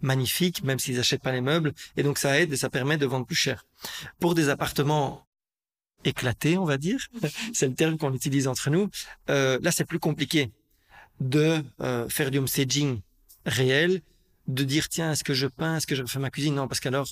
magnifique, 0.00 0.62
même 0.62 0.78
s'ils 0.78 0.96
n'achètent 0.96 1.22
pas 1.22 1.32
les 1.32 1.40
meubles, 1.40 1.72
et 1.96 2.02
donc 2.02 2.18
ça 2.18 2.38
aide 2.38 2.52
et 2.52 2.56
ça 2.56 2.70
permet 2.70 2.96
de 2.96 3.06
vendre 3.06 3.26
plus 3.26 3.36
cher. 3.36 3.64
Pour 4.20 4.34
des 4.34 4.48
appartements 4.48 5.25
éclatés, 6.06 6.56
on 6.58 6.64
va 6.64 6.78
dire, 6.78 7.06
c'est 7.52 7.68
le 7.68 7.74
terme 7.74 7.98
qu'on 7.98 8.14
utilise 8.14 8.48
entre 8.48 8.70
nous, 8.70 8.88
euh, 9.30 9.58
là 9.62 9.70
c'est 9.72 9.84
plus 9.84 9.98
compliqué 9.98 10.50
de 11.20 11.62
euh, 11.80 12.08
faire 12.08 12.30
du 12.30 12.38
home 12.38 12.48
staging 12.48 13.00
réel, 13.44 14.02
de 14.48 14.64
dire 14.64 14.88
tiens 14.88 15.12
est-ce 15.12 15.24
que 15.24 15.34
je 15.34 15.46
peins, 15.46 15.76
est-ce 15.76 15.86
que 15.86 15.94
je 15.94 16.02
refais 16.02 16.18
ma 16.18 16.30
cuisine? 16.30 16.54
Non 16.54 16.68
parce 16.68 16.80
qu'alors 16.80 17.08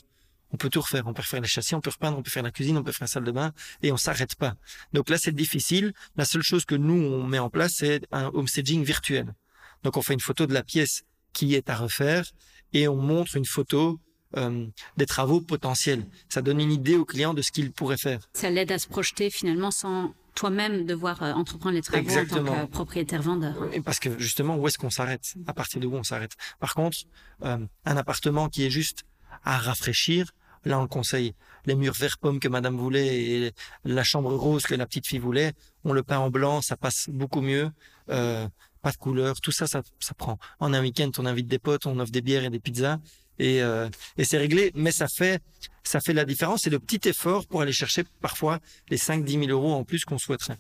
on 0.53 0.57
peut 0.57 0.69
tout 0.69 0.81
refaire, 0.81 1.07
on 1.07 1.15
peut 1.15 1.23
refaire 1.23 1.41
les 1.41 1.49
châssis, 1.49 1.75
on 1.75 1.81
peut 1.81 1.91
repeindre, 1.91 2.19
on 2.19 2.23
peut 2.23 2.31
faire 2.31 2.43
la 2.43 2.53
cuisine, 2.53 2.77
on 2.77 2.85
peut 2.85 2.93
faire 2.93 3.05
la 3.05 3.09
salle 3.09 3.25
de 3.25 3.33
bain 3.33 3.53
et 3.83 3.91
on 3.91 3.97
s'arrête 3.97 4.37
pas. 4.37 4.55
Donc 4.93 5.11
là 5.11 5.19
c'est 5.19 5.35
difficile. 5.35 5.93
La 6.17 6.25
seule 6.25 6.43
chose 6.43 6.65
que 6.65 6.77
nous 6.77 6.95
on 6.95 7.25
met 7.25 7.39
en 7.39 7.51
place 7.51 7.75
c'est 7.77 8.03
un 8.13 8.27
home 8.27 8.47
staging 8.47 8.85
virtuel. 8.85 9.35
Donc 9.83 9.97
on 9.97 10.03
fait 10.03 10.15
une 10.15 10.21
photo 10.21 10.47
de 10.47 10.55
la 10.55 10.63
pièce 10.63 11.03
qui 11.33 11.55
est 11.55 11.69
à 11.69 11.77
refaire 11.77 12.25
et 12.73 12.87
on 12.89 12.97
montre 12.97 13.37
une 13.37 13.45
photo 13.45 14.01
euh, 14.37 14.67
des 14.97 15.07
travaux 15.07 15.41
potentiels. 15.41 16.05
Ça 16.29 16.43
donne 16.43 16.61
une 16.61 16.73
idée 16.73 16.97
au 16.97 17.05
client 17.05 17.35
de 17.35 17.43
ce 17.43 17.53
qu'il 17.53 17.73
pourrait 17.73 17.97
faire. 17.97 18.21
ça 18.33 18.51
l'aide 18.51 18.73
à 18.73 18.79
se 18.79 18.89
projeter 18.89 19.31
finalement 19.31 19.71
sans 19.71 20.15
toi-même 20.35 20.85
devoir 20.87 21.23
euh, 21.23 21.33
entreprendre 21.33 21.77
les 21.77 21.83
travaux 21.83 22.03
en 22.03 22.09
Exactement. 22.09 22.53
tant 22.55 22.67
que 22.67 22.71
propriétaire-vendeur. 22.73 23.55
Et 23.73 23.81
parce 23.81 24.01
que 24.01 24.19
justement, 24.19 24.57
où 24.57 24.67
est-ce 24.67 24.79
qu'on 24.79 24.91
s'arrête? 24.91 25.35
À 25.47 25.55
partir 25.55 25.81
de 25.81 25.87
où 25.87 25.95
on 25.95 26.03
s'arrête? 26.03 26.33
Par 26.59 26.75
contre, 26.75 26.99
euh, 27.45 27.59
un 27.85 27.97
appartement 27.97 28.49
qui 28.49 28.65
est 28.65 28.71
juste 28.71 29.05
à 29.45 29.59
rafraîchir, 29.59 30.33
là 30.65 30.79
on 30.79 30.83
le 30.83 30.89
conseille. 30.89 31.35
Les 31.67 31.75
murs 31.75 31.95
vert 31.95 32.19
pomme 32.19 32.41
que 32.41 32.49
Madame 32.49 32.77
voulait 32.77 33.17
et 33.23 33.53
la 33.85 34.05
chambre 34.05 34.35
rose 34.35 34.65
que 34.65 34.75
la 34.75 34.87
petite 34.87 35.07
fille 35.07 35.19
voulait, 35.19 35.53
on 35.85 35.93
le 35.93 36.03
peint 36.03 36.19
en 36.19 36.31
blanc, 36.31 36.61
ça 36.63 36.77
passe 36.77 37.09
beaucoup 37.09 37.41
mieux. 37.41 37.71
Euh, 38.11 38.47
pas 38.83 38.91
de 38.93 38.97
couleur, 38.99 39.41
tout 39.41 39.51
ça, 39.51 39.67
ça, 39.67 39.81
ça 39.99 40.13
prend. 40.15 40.39
En 40.61 40.75
un 40.75 40.83
week-end, 40.83 41.11
on 41.17 41.25
invite 41.25 41.47
des 41.47 41.59
potes, 41.59 41.87
on 41.87 41.99
offre 42.01 42.13
des 42.13 42.21
bières 42.21 42.45
et 42.45 42.51
des 42.51 42.61
pizzas 42.61 42.99
et, 43.39 43.63
euh, 43.63 43.89
et 44.17 44.25
c'est 44.25 44.39
réglé. 44.39 44.73
Mais 44.75 44.93
ça 44.93 45.09
fait, 45.09 45.41
ça 45.83 46.01
fait 46.01 46.13
la 46.13 46.25
différence. 46.25 46.63
C'est 46.63 46.71
le 46.71 46.79
petit 46.79 47.09
effort 47.09 47.47
pour 47.47 47.61
aller 47.61 47.73
chercher 47.73 48.05
parfois 48.21 48.59
les 48.89 48.97
5-10 48.97 49.47
000 49.47 49.51
euros 49.51 49.73
en 49.73 49.85
plus 49.85 50.05
qu'on 50.05 50.19
souhaiterait. 50.19 50.59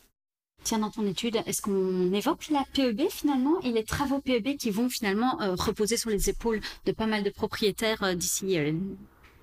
Tiens, 0.62 0.78
dans 0.78 0.90
ton 0.90 1.06
étude, 1.06 1.36
est-ce 1.44 1.60
qu'on 1.60 2.12
évoque 2.14 2.48
la 2.48 2.64
PEB 2.72 3.10
finalement 3.10 3.60
et 3.60 3.70
les 3.70 3.84
travaux 3.84 4.20
PEB 4.20 4.56
qui 4.56 4.70
vont 4.70 4.88
finalement 4.88 5.40
euh, 5.42 5.54
reposer 5.54 5.98
sur 5.98 6.08
les 6.08 6.30
épaules 6.30 6.60
de 6.86 6.92
pas 6.92 7.06
mal 7.06 7.22
de 7.22 7.28
propriétaires 7.28 8.02
euh, 8.02 8.14
d'ici 8.14 8.56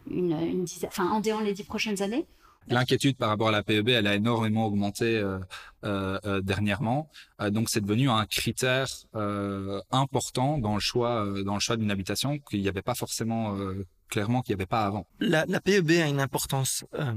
une, 0.09 0.65
enfin 0.85 1.07
en 1.11 1.21
dehors 1.21 1.41
les 1.41 1.53
dix 1.53 1.63
prochaines 1.63 2.01
années? 2.01 2.25
L'inquiétude 2.67 3.17
par 3.17 3.29
rapport 3.29 3.47
à 3.49 3.51
la 3.51 3.63
PEB, 3.63 3.89
elle 3.89 4.07
a 4.07 4.15
énormément 4.15 4.65
augmenté 4.67 5.17
euh, 5.17 5.39
euh, 5.83 6.19
euh, 6.25 6.41
dernièrement. 6.41 7.09
Euh, 7.41 7.49
donc, 7.49 7.69
c'est 7.69 7.81
devenu 7.81 8.09
un 8.09 8.25
critère 8.25 8.87
euh, 9.15 9.81
important 9.91 10.57
dans 10.59 10.75
le 10.75 10.79
choix, 10.79 11.25
euh, 11.25 11.43
dans 11.43 11.55
le 11.55 11.59
choix 11.59 11.75
d'une 11.75 11.89
habitation 11.91 12.37
qu'il 12.39 12.61
n'y 12.61 12.67
avait 12.67 12.81
pas 12.83 12.93
forcément 12.95 13.55
euh, 13.57 13.85
clairement 14.09 14.41
qu'il 14.41 14.53
n'y 14.55 14.59
avait 14.61 14.67
pas 14.67 14.85
avant. 14.85 15.07
La, 15.19 15.45
la 15.47 15.59
PEB 15.59 15.91
a 15.91 16.07
une 16.07 16.19
importance 16.19 16.85
euh, 16.99 17.13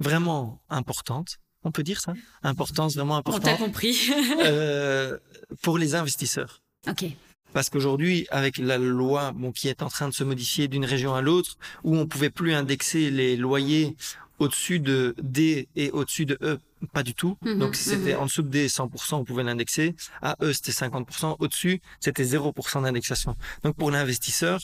vraiment 0.00 0.62
importante. 0.70 1.38
On 1.62 1.70
peut 1.70 1.82
dire 1.82 2.00
ça? 2.00 2.14
Importance 2.42 2.94
vraiment 2.96 3.16
On 3.18 3.22
t'a 3.22 3.30
importante 3.32 3.58
compris. 3.58 4.10
euh, 4.44 5.18
pour 5.62 5.78
les 5.78 5.94
investisseurs. 5.94 6.62
ok. 6.88 7.04
Parce 7.54 7.70
qu'aujourd'hui, 7.70 8.26
avec 8.30 8.58
la 8.58 8.78
loi 8.78 9.32
bon, 9.32 9.52
qui 9.52 9.68
est 9.68 9.80
en 9.80 9.88
train 9.88 10.08
de 10.08 10.12
se 10.12 10.24
modifier 10.24 10.66
d'une 10.66 10.84
région 10.84 11.14
à 11.14 11.22
l'autre, 11.22 11.56
où 11.84 11.96
on 11.96 12.06
pouvait 12.06 12.28
plus 12.28 12.52
indexer 12.52 13.10
les 13.10 13.36
loyers 13.36 13.96
au-dessus 14.40 14.80
de 14.80 15.14
D 15.22 15.68
et 15.76 15.92
au-dessus 15.92 16.26
de 16.26 16.36
E, 16.42 16.58
pas 16.92 17.04
du 17.04 17.14
tout. 17.14 17.38
Mhm, 17.42 17.60
Donc 17.60 17.76
si 17.76 17.84
c'était 17.84 18.14
mhm. 18.14 18.22
en 18.22 18.26
dessous 18.26 18.42
de 18.42 18.48
D 18.48 18.66
100%, 18.66 19.14
on 19.14 19.24
pouvait 19.24 19.44
l'indexer. 19.44 19.94
À 20.20 20.36
E, 20.42 20.52
c'était 20.52 20.72
50%. 20.72 21.36
Au-dessus, 21.38 21.80
c'était 22.00 22.24
0% 22.24 22.82
d'indexation. 22.82 23.36
Donc 23.62 23.76
pour 23.76 23.92
l'investisseur, 23.92 24.58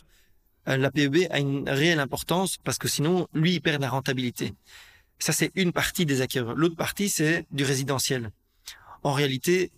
euh, 0.69 0.77
la 0.77 0.91
PEB 0.91 1.29
a 1.31 1.39
une 1.39 1.69
réelle 1.69 2.01
importance 2.01 2.59
parce 2.65 2.77
que 2.77 2.89
sinon, 2.89 3.29
lui, 3.33 3.55
il 3.55 3.61
perd 3.61 3.81
la 3.81 3.89
rentabilité. 3.89 4.53
Ça, 5.21 5.33
c'est 5.33 5.53
une 5.55 5.73
partie 5.73 6.07
des 6.07 6.23
acquéreurs. 6.23 6.57
L'autre 6.57 6.77
partie, 6.77 7.09
c'est 7.09 7.47
du 7.53 7.63
résidentiel. 7.63 8.33
En 9.05 9.13
réalité, 9.13 9.71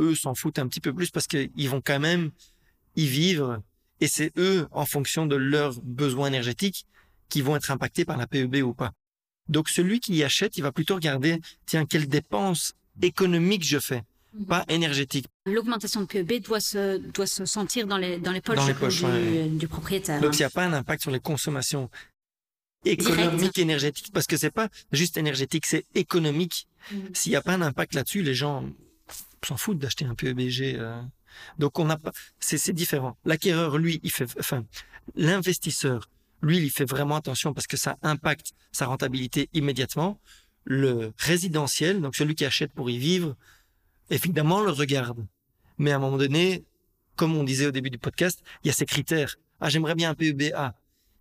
eux 0.00 0.14
s'en 0.14 0.34
foutent 0.34 0.58
un 0.58 0.68
petit 0.68 0.80
peu 0.80 0.92
plus 0.92 1.10
parce 1.10 1.26
qu'ils 1.26 1.68
vont 1.68 1.80
quand 1.84 2.00
même 2.00 2.30
y 2.96 3.06
vivre 3.06 3.62
et 4.00 4.06
c'est 4.08 4.32
eux, 4.38 4.66
en 4.70 4.86
fonction 4.86 5.26
de 5.26 5.34
leurs 5.36 5.74
besoins 5.82 6.28
énergétiques, 6.28 6.86
qui 7.28 7.42
vont 7.42 7.56
être 7.56 7.70
impactés 7.70 8.04
par 8.04 8.16
la 8.16 8.26
PEB 8.26 8.62
ou 8.62 8.72
pas. 8.74 8.92
Donc 9.48 9.68
celui 9.68 9.98
qui 10.00 10.14
y 10.14 10.22
achète, 10.24 10.56
il 10.56 10.62
va 10.62 10.72
plutôt 10.72 10.94
regarder, 10.94 11.40
tiens, 11.66 11.84
quelles 11.84 12.08
dépenses 12.08 12.74
économiques 13.02 13.64
je 13.64 13.78
fais, 13.78 14.02
Mhm. 14.34 14.44
pas 14.46 14.64
énergétiques. 14.68 15.26
L'augmentation 15.46 16.00
de 16.02 16.06
PEB 16.06 16.40
doit 16.42 16.60
se, 16.60 16.98
doit 16.98 17.26
se 17.26 17.44
sentir 17.46 17.86
dans 17.86 17.96
les, 17.96 18.18
dans 18.18 18.30
les 18.32 18.40
poches, 18.40 18.56
Dans 18.56 18.66
les 18.66 18.72
du- 18.74 18.78
poches, 18.78 19.00
du, 19.00 19.06
ouais. 19.06 19.48
du 19.48 19.66
propriétaire. 19.68 20.20
Donc 20.20 20.30
hein. 20.32 20.36
il 20.36 20.38
n'y 20.40 20.44
a 20.44 20.50
pas 20.50 20.64
un 20.64 20.72
impact 20.74 21.02
sur 21.02 21.10
les 21.10 21.20
consommations 21.20 21.90
économiques, 22.84 23.58
énergétiques, 23.58 24.12
parce 24.12 24.26
que 24.26 24.36
c'est 24.36 24.50
pas 24.50 24.68
juste 24.92 25.16
énergétique, 25.16 25.66
c'est 25.66 25.84
économique. 25.94 26.66
Mhm. 26.92 27.10
S'il 27.14 27.30
n'y 27.30 27.36
a 27.36 27.42
pas 27.42 27.54
un 27.54 27.62
impact 27.62 27.94
là-dessus, 27.94 28.22
les 28.22 28.34
gens 28.34 28.64
s'en 29.44 29.56
foutent 29.56 29.78
d'acheter 29.78 30.04
un 30.04 30.14
PEBG. 30.14 30.76
euh. 30.76 31.00
Donc 31.58 31.78
on 31.78 31.84
n'a 31.84 31.96
pas, 31.96 32.12
c'est 32.40 32.72
différent. 32.72 33.16
L'acquéreur, 33.24 33.78
lui, 33.78 34.00
il 34.02 34.10
fait, 34.10 34.26
enfin, 34.38 34.64
l'investisseur, 35.14 36.08
lui, 36.42 36.58
il 36.58 36.70
fait 36.70 36.84
vraiment 36.84 37.16
attention 37.16 37.52
parce 37.52 37.66
que 37.66 37.76
ça 37.76 37.96
impacte 38.02 38.52
sa 38.72 38.86
rentabilité 38.86 39.48
immédiatement. 39.52 40.20
Le 40.64 41.12
résidentiel, 41.18 42.00
donc 42.00 42.14
celui 42.16 42.34
qui 42.34 42.44
achète 42.44 42.72
pour 42.72 42.90
y 42.90 42.98
vivre, 42.98 43.36
évidemment, 44.10 44.60
le 44.60 44.70
regarde. 44.70 45.26
Mais 45.78 45.92
à 45.92 45.96
un 45.96 45.98
moment 45.98 46.18
donné, 46.18 46.64
comme 47.16 47.36
on 47.36 47.44
disait 47.44 47.66
au 47.66 47.70
début 47.70 47.90
du 47.90 47.98
podcast, 47.98 48.42
il 48.62 48.68
y 48.68 48.70
a 48.70 48.72
ces 48.72 48.86
critères. 48.86 49.36
Ah, 49.60 49.70
j'aimerais 49.70 49.94
bien 49.94 50.10
un 50.10 50.14
PEBA. 50.14 50.74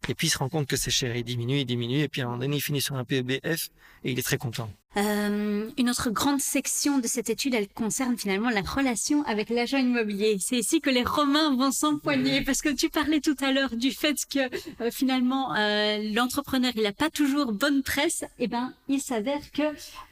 Et 0.10 0.16
puis 0.16 0.28
il 0.28 0.30
se 0.30 0.38
rend 0.38 0.48
compte 0.48 0.68
que 0.68 0.78
c'est 0.78 0.92
cher, 0.92 1.16
il 1.16 1.24
diminue, 1.24 1.60
il 1.60 1.66
diminue, 1.66 2.00
et 2.00 2.08
puis 2.08 2.22
à 2.22 2.26
un 2.26 2.28
moment 2.28 2.40
donné, 2.40 2.58
il 2.58 2.62
finit 2.62 2.82
sur 2.82 2.96
un 2.96 3.04
PEBF 3.04 3.70
et 4.04 4.12
il 4.12 4.20
est 4.20 4.24
très 4.24 4.38
content. 4.38 4.72
Euh, 4.96 5.70
une 5.78 5.90
autre 5.90 6.10
grande 6.10 6.40
section 6.40 6.98
de 6.98 7.08
cette 7.08 7.30
étude, 7.30 7.54
elle 7.54 7.68
concerne 7.68 8.18
finalement 8.18 8.50
la 8.50 8.62
relation 8.62 9.22
avec 9.24 9.50
l'agent 9.50 9.78
immobilier. 9.78 10.38
C'est 10.40 10.58
ici 10.58 10.82
que 10.82 10.90
les 10.90 11.04
Romains 11.04 11.56
vont 11.56 11.72
s'empoigner 11.72 12.42
parce 12.42 12.62
que 12.62 12.70
tu 12.70 12.90
parlais 12.90 13.20
tout 13.20 13.36
à 13.42 13.52
l'heure 13.52 13.76
du 13.76 13.92
fait 13.92 14.18
que 14.28 14.40
euh, 14.82 14.90
finalement 14.90 15.56
euh, 15.56 16.00
l'entrepreneur 16.14 16.72
il 16.76 16.84
n'a 16.84 16.94
pas 16.94 17.10
toujours 17.10 17.52
bonne 17.52 17.84
presse. 17.84 18.24
Et 18.40 18.48
ben 18.48 18.74
il 18.88 19.02
s'avère 19.02 19.52
que 19.52 19.62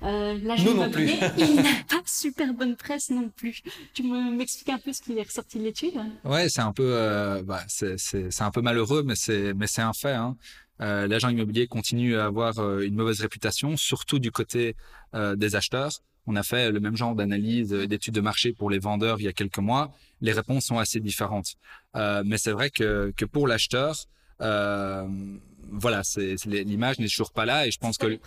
euh, 0.04 0.38
l'agent 0.44 0.72
immobilier 0.72 1.20
il 1.38 1.56
n'a 1.56 1.64
pas 1.90 2.02
super 2.06 2.54
bonne 2.54 2.76
presse 2.76 3.10
non 3.10 3.30
plus. 3.36 3.62
Tu 3.94 4.04
me 4.04 4.32
m'expliques 4.32 4.70
un 4.70 4.78
peu 4.78 4.94
ce 4.94 5.02
qui 5.02 5.18
est 5.18 5.24
ressorti 5.24 5.58
de 5.60 5.64
l'étude? 5.64 5.94
Ouais, 6.24 6.50
c'est 6.50 6.62
un 6.62 6.72
peu, 6.72 6.84
euh, 6.86 7.42
bah, 7.44 7.64
c'est, 7.68 7.98
c'est, 7.98 8.32
c'est 8.32 8.44
un 8.44 8.52
peu 8.52 8.62
malheureux, 8.62 9.04
mais 9.04 9.16
c'est, 9.16 9.54
mais 9.54 9.68
c'est 9.68 9.82
un 9.82 9.94
fait. 9.94 10.14
Hein. 10.14 10.36
Euh, 10.82 11.08
l'agent 11.08 11.30
immobilier 11.30 11.68
continue 11.68 12.18
à 12.18 12.26
avoir 12.26 12.60
euh, 12.60 12.82
une 12.82 12.96
mauvaise 12.96 13.22
réputation, 13.22 13.78
surtout 13.78 14.20
du 14.20 14.32
côté 14.32 14.76
euh, 15.14 15.36
des 15.36 15.56
acheteurs. 15.56 15.92
On 16.28 16.36
a 16.36 16.44
fait 16.44 16.72
le 16.72 16.80
même 16.80 16.98
genre 16.98 17.16
d'analyse 17.16 17.70
d'études 17.70 18.16
de 18.16 18.22
marché 18.22 18.52
pour 18.52 18.70
les 18.70 18.80
vendeurs 18.80 19.20
il 19.20 19.26
y 19.26 19.28
a 19.28 19.34
quelques 19.34 19.60
mois. 19.60 19.92
Les 20.22 20.32
réponses 20.32 20.66
sont 20.66 20.80
assez 20.80 21.00
différentes. 21.00 21.54
mais 21.94 22.40
c'est 22.40 22.52
vrai 22.52 22.72
que, 22.72 23.14
que 23.16 23.26
pour 23.26 23.48
l'acheteur, 23.48 23.96
voilà, 24.40 26.04
c'est 26.04 26.36
l'image 26.46 26.98
n'est 26.98 27.08
toujours 27.08 27.32
pas 27.32 27.46
là 27.46 27.68
et 27.68 27.72
je 27.72 27.78
pense 27.78 28.00
que 28.00 28.20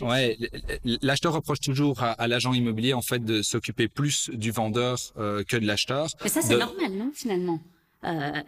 ouais, 0.00 0.36
l'acheteur 1.02 1.34
reproche 1.34 1.60
toujours 1.60 2.02
à, 2.02 2.26
l'agent 2.26 2.52
immobilier 2.52 2.94
en 2.94 3.02
fait 3.02 3.24
de 3.24 3.42
s'occuper 3.42 3.86
plus 3.86 4.28
du 4.30 4.50
vendeur 4.50 4.98
que 5.14 5.56
de 5.56 5.66
l'acheteur. 5.68 6.08
Mais 6.24 6.28
ça 6.28 6.42
c'est 6.42 6.58
normal, 6.58 6.90
non 6.94 7.12
finalement? 7.14 7.60
Ben 8.02 8.44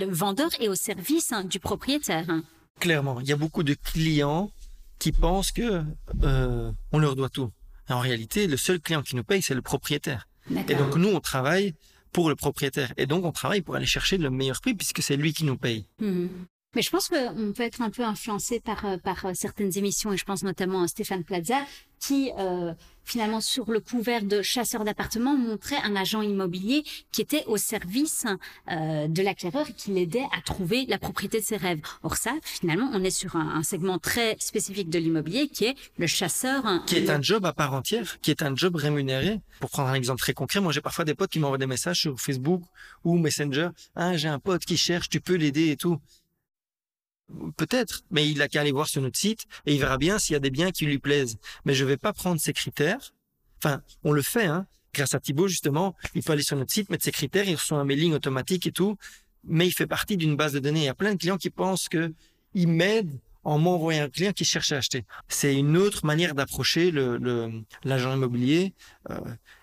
le 0.00 0.06
vendeur 0.06 0.48
est 0.58 0.68
au 0.68 0.74
service 0.74 1.32
hein, 1.32 1.44
du 1.44 1.60
propriétaire. 1.60 2.24
Hein. 2.30 2.44
Clairement, 2.80 3.20
il 3.20 3.28
y 3.28 3.32
a 3.32 3.36
beaucoup 3.36 3.62
de 3.62 3.74
clients 3.74 4.50
qui 4.98 5.12
pensent 5.12 5.52
que 5.52 5.82
euh, 6.22 6.72
on 6.92 6.98
leur 6.98 7.16
doit 7.16 7.28
tout. 7.28 7.50
en 7.88 8.00
réalité, 8.00 8.46
le 8.46 8.56
seul 8.56 8.80
client 8.80 9.02
qui 9.02 9.16
nous 9.16 9.24
paye, 9.24 9.42
c'est 9.42 9.54
le 9.54 9.62
propriétaire. 9.62 10.28
Et 10.50 10.74
donc 10.74 10.96
nous, 10.96 11.08
on 11.08 11.20
travaille 11.20 11.74
pour 12.12 12.28
le 12.28 12.36
propriétaire. 12.36 12.92
Et 12.96 13.06
donc 13.06 13.24
on 13.24 13.32
travaille 13.32 13.60
pour 13.62 13.74
aller 13.76 13.86
chercher 13.86 14.18
le 14.18 14.30
meilleur 14.30 14.60
prix 14.60 14.74
puisque 14.74 15.02
c'est 15.02 15.16
lui 15.16 15.32
qui 15.32 15.44
nous 15.44 15.56
paye. 15.56 15.86
Mmh. 16.00 16.26
Mais 16.74 16.82
je 16.82 16.90
pense 16.90 17.08
qu'on 17.08 17.52
peut 17.52 17.62
être 17.62 17.80
un 17.80 17.90
peu 17.90 18.02
influencé 18.04 18.60
par, 18.60 18.84
euh, 18.84 18.98
par 18.98 19.24
euh, 19.26 19.32
certaines 19.34 19.76
émissions, 19.78 20.12
et 20.12 20.16
je 20.16 20.24
pense 20.24 20.42
notamment 20.42 20.82
à 20.82 20.88
Stéphane 20.88 21.24
Plaza, 21.24 21.64
qui 21.98 22.30
euh, 22.38 22.72
finalement 23.04 23.40
sur 23.40 23.70
le 23.70 23.80
couvert 23.80 24.22
de 24.22 24.42
chasseur 24.42 24.84
d'appartements 24.84 25.36
montrait 25.36 25.80
un 25.82 25.96
agent 25.96 26.20
immobilier 26.20 26.84
qui 27.10 27.22
était 27.22 27.44
au 27.46 27.56
service 27.56 28.26
euh, 28.70 29.08
de 29.08 29.22
l'acquéreur 29.22 29.68
et 29.68 29.72
qui 29.72 29.92
l'aidait 29.92 30.26
à 30.36 30.42
trouver 30.42 30.84
la 30.86 30.98
propriété 30.98 31.40
de 31.40 31.44
ses 31.44 31.56
rêves. 31.56 31.80
Or 32.02 32.16
ça, 32.16 32.32
finalement, 32.42 32.90
on 32.92 33.02
est 33.02 33.10
sur 33.10 33.36
un, 33.36 33.56
un 33.56 33.62
segment 33.62 33.98
très 33.98 34.36
spécifique 34.38 34.90
de 34.90 34.98
l'immobilier 34.98 35.48
qui 35.48 35.64
est 35.64 35.74
le 35.96 36.06
chasseur. 36.06 36.62
Qui 36.86 36.96
est 36.96 37.10
un 37.10 37.22
job 37.22 37.46
à 37.46 37.52
part 37.52 37.72
entière, 37.72 38.20
qui 38.20 38.30
est 38.30 38.42
un 38.42 38.54
job 38.54 38.76
rémunéré. 38.76 39.40
Pour 39.60 39.70
prendre 39.70 39.88
un 39.88 39.94
exemple 39.94 40.20
très 40.20 40.34
concret, 40.34 40.60
moi 40.60 40.72
j'ai 40.72 40.82
parfois 40.82 41.04
des 41.04 41.14
potes 41.14 41.30
qui 41.30 41.38
m'envoient 41.38 41.58
des 41.58 41.66
messages 41.66 42.00
sur 42.00 42.20
Facebook 42.20 42.62
ou 43.04 43.16
Messenger. 43.18 43.70
Ah, 43.96 44.16
j'ai 44.16 44.28
un 44.28 44.38
pote 44.38 44.64
qui 44.64 44.76
cherche, 44.76 45.08
tu 45.08 45.20
peux 45.20 45.34
l'aider 45.34 45.70
et 45.70 45.76
tout. 45.76 45.98
Peut-être, 47.56 48.02
mais 48.10 48.28
il 48.28 48.40
a 48.40 48.48
qu'à 48.48 48.62
aller 48.62 48.72
voir 48.72 48.88
sur 48.88 49.02
notre 49.02 49.18
site 49.18 49.44
et 49.66 49.74
il 49.74 49.80
verra 49.80 49.98
bien 49.98 50.18
s'il 50.18 50.32
y 50.32 50.36
a 50.36 50.40
des 50.40 50.50
biens 50.50 50.70
qui 50.70 50.86
lui 50.86 50.98
plaisent. 50.98 51.36
Mais 51.64 51.74
je 51.74 51.84
vais 51.84 51.98
pas 51.98 52.12
prendre 52.12 52.40
ces 52.40 52.52
critères. 52.52 53.12
Enfin, 53.58 53.82
on 54.04 54.12
le 54.12 54.22
fait, 54.22 54.46
hein. 54.46 54.66
Grâce 54.94 55.14
à 55.14 55.20
Thibaut, 55.20 55.48
justement, 55.48 55.94
il 56.14 56.22
peut 56.22 56.32
aller 56.32 56.42
sur 56.42 56.56
notre 56.56 56.72
site, 56.72 56.88
mettre 56.88 57.04
ses 57.04 57.12
critères, 57.12 57.46
il 57.46 57.54
reçoit 57.54 57.78
un 57.78 57.84
mailing 57.84 58.14
automatique 58.14 58.66
et 58.66 58.72
tout. 58.72 58.96
Mais 59.44 59.66
il 59.66 59.72
fait 59.72 59.86
partie 59.86 60.16
d'une 60.16 60.36
base 60.36 60.52
de 60.52 60.58
données. 60.58 60.80
Il 60.80 60.86
y 60.86 60.88
a 60.88 60.94
plein 60.94 61.12
de 61.12 61.18
clients 61.18 61.36
qui 61.36 61.50
pensent 61.50 61.88
que 61.88 62.12
ils 62.54 62.68
m'aident 62.68 63.18
en 63.44 63.58
m'envoyant 63.58 64.04
un 64.04 64.08
client 64.08 64.32
qui 64.32 64.44
cherche 64.44 64.72
à 64.72 64.78
acheter. 64.78 65.04
C'est 65.28 65.54
une 65.54 65.76
autre 65.76 66.04
manière 66.04 66.34
d'approcher 66.34 66.90
le, 66.90 67.62
l'agent 67.84 68.14
immobilier. 68.14 68.74
Euh, 69.10 69.20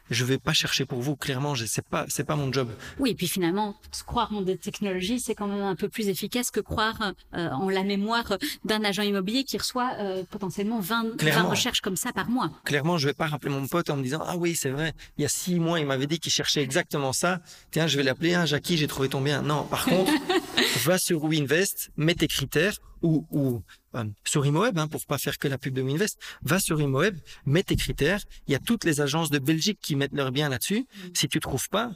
je 0.09 0.25
vais 0.25 0.37
pas 0.37 0.53
chercher 0.53 0.85
pour 0.85 1.01
vous. 1.01 1.15
Clairement, 1.15 1.53
c'est 1.55 1.85
pas 1.87 2.05
c'est 2.07 2.23
pas 2.23 2.35
mon 2.35 2.51
job. 2.51 2.69
Oui, 2.99 3.11
et 3.11 3.15
puis 3.15 3.27
finalement, 3.27 3.75
croire 4.05 4.33
en 4.33 4.41
des 4.41 4.57
technologies, 4.57 5.19
c'est 5.19 5.35
quand 5.35 5.47
même 5.47 5.63
un 5.63 5.75
peu 5.75 5.89
plus 5.89 6.07
efficace 6.07 6.51
que 6.51 6.59
croire 6.59 7.13
euh, 7.33 7.49
en 7.49 7.69
la 7.69 7.83
mémoire 7.83 8.37
d'un 8.63 8.83
agent 8.83 9.03
immobilier 9.03 9.43
qui 9.43 9.57
reçoit 9.57 9.93
euh, 9.99 10.23
potentiellement 10.29 10.79
20, 10.79 11.21
20, 11.21 11.43
recherches 11.43 11.81
comme 11.81 11.97
ça 11.97 12.11
par 12.11 12.29
mois. 12.29 12.51
Clairement, 12.63 12.97
je 12.97 13.07
vais 13.07 13.13
pas 13.13 13.27
rappeler 13.27 13.51
mon 13.51 13.67
pote 13.67 13.89
en 13.89 13.97
me 13.97 14.03
disant 14.03 14.23
ah 14.25 14.37
oui 14.37 14.55
c'est 14.55 14.69
vrai, 14.69 14.93
il 15.17 15.23
y 15.23 15.25
a 15.25 15.29
six 15.29 15.59
mois 15.59 15.79
il 15.79 15.85
m'avait 15.85 16.07
dit 16.07 16.19
qu'il 16.19 16.31
cherchait 16.31 16.61
exactement 16.61 17.13
ça. 17.13 17.41
Tiens, 17.71 17.87
je 17.87 17.97
vais 17.97 18.03
l'appeler. 18.03 18.33
Hein, 18.33 18.45
Jackie, 18.45 18.77
j'ai 18.77 18.87
trouvé 18.87 19.09
ton 19.09 19.21
bien. 19.21 19.41
Non, 19.41 19.63
par 19.63 19.85
contre, 19.85 20.11
va 20.85 20.97
sur 20.97 21.23
WinVest, 21.23 21.91
mets 21.97 22.15
tes 22.15 22.27
critères 22.27 22.77
ou, 23.01 23.25
ou 23.31 23.61
euh, 23.95 24.03
sur 24.25 24.45
ImoWeb, 24.45 24.77
hein, 24.77 24.87
pour 24.87 25.05
pas 25.05 25.17
faire 25.17 25.37
que 25.37 25.47
la 25.47 25.57
pub 25.57 25.73
de 25.73 25.81
WinVest, 25.81 26.17
va 26.41 26.59
sur 26.59 26.79
ImoWeb, 26.81 27.17
mets 27.45 27.63
tes 27.63 27.75
critères. 27.75 28.21
Il 28.47 28.53
y 28.53 28.55
a 28.55 28.59
toutes 28.59 28.83
les 28.83 29.01
agences 29.01 29.29
de 29.29 29.39
Belgique 29.39 29.79
qui 29.81 29.95
mettent 29.95 30.13
leur 30.13 30.31
bien 30.31 30.49
là-dessus. 30.49 30.81
Mm. 30.81 31.09
Si 31.13 31.27
tu 31.27 31.39
trouves 31.39 31.69
pas, 31.69 31.91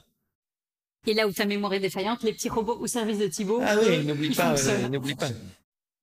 et 1.08 1.14
là 1.14 1.28
où 1.28 1.32
ta 1.32 1.46
mémoire 1.46 1.74
est 1.74 1.80
défaillante, 1.80 2.24
les 2.24 2.34
petits 2.34 2.50
robots 2.50 2.78
au 2.78 2.88
service 2.88 3.20
de 3.20 3.28
Thibaut. 3.28 3.62
Ah 3.64 3.76
oui, 3.82 4.06
n'oublie 4.06 4.36
pas, 4.36 4.56
n'oublie 4.90 5.16
pas. 5.16 5.30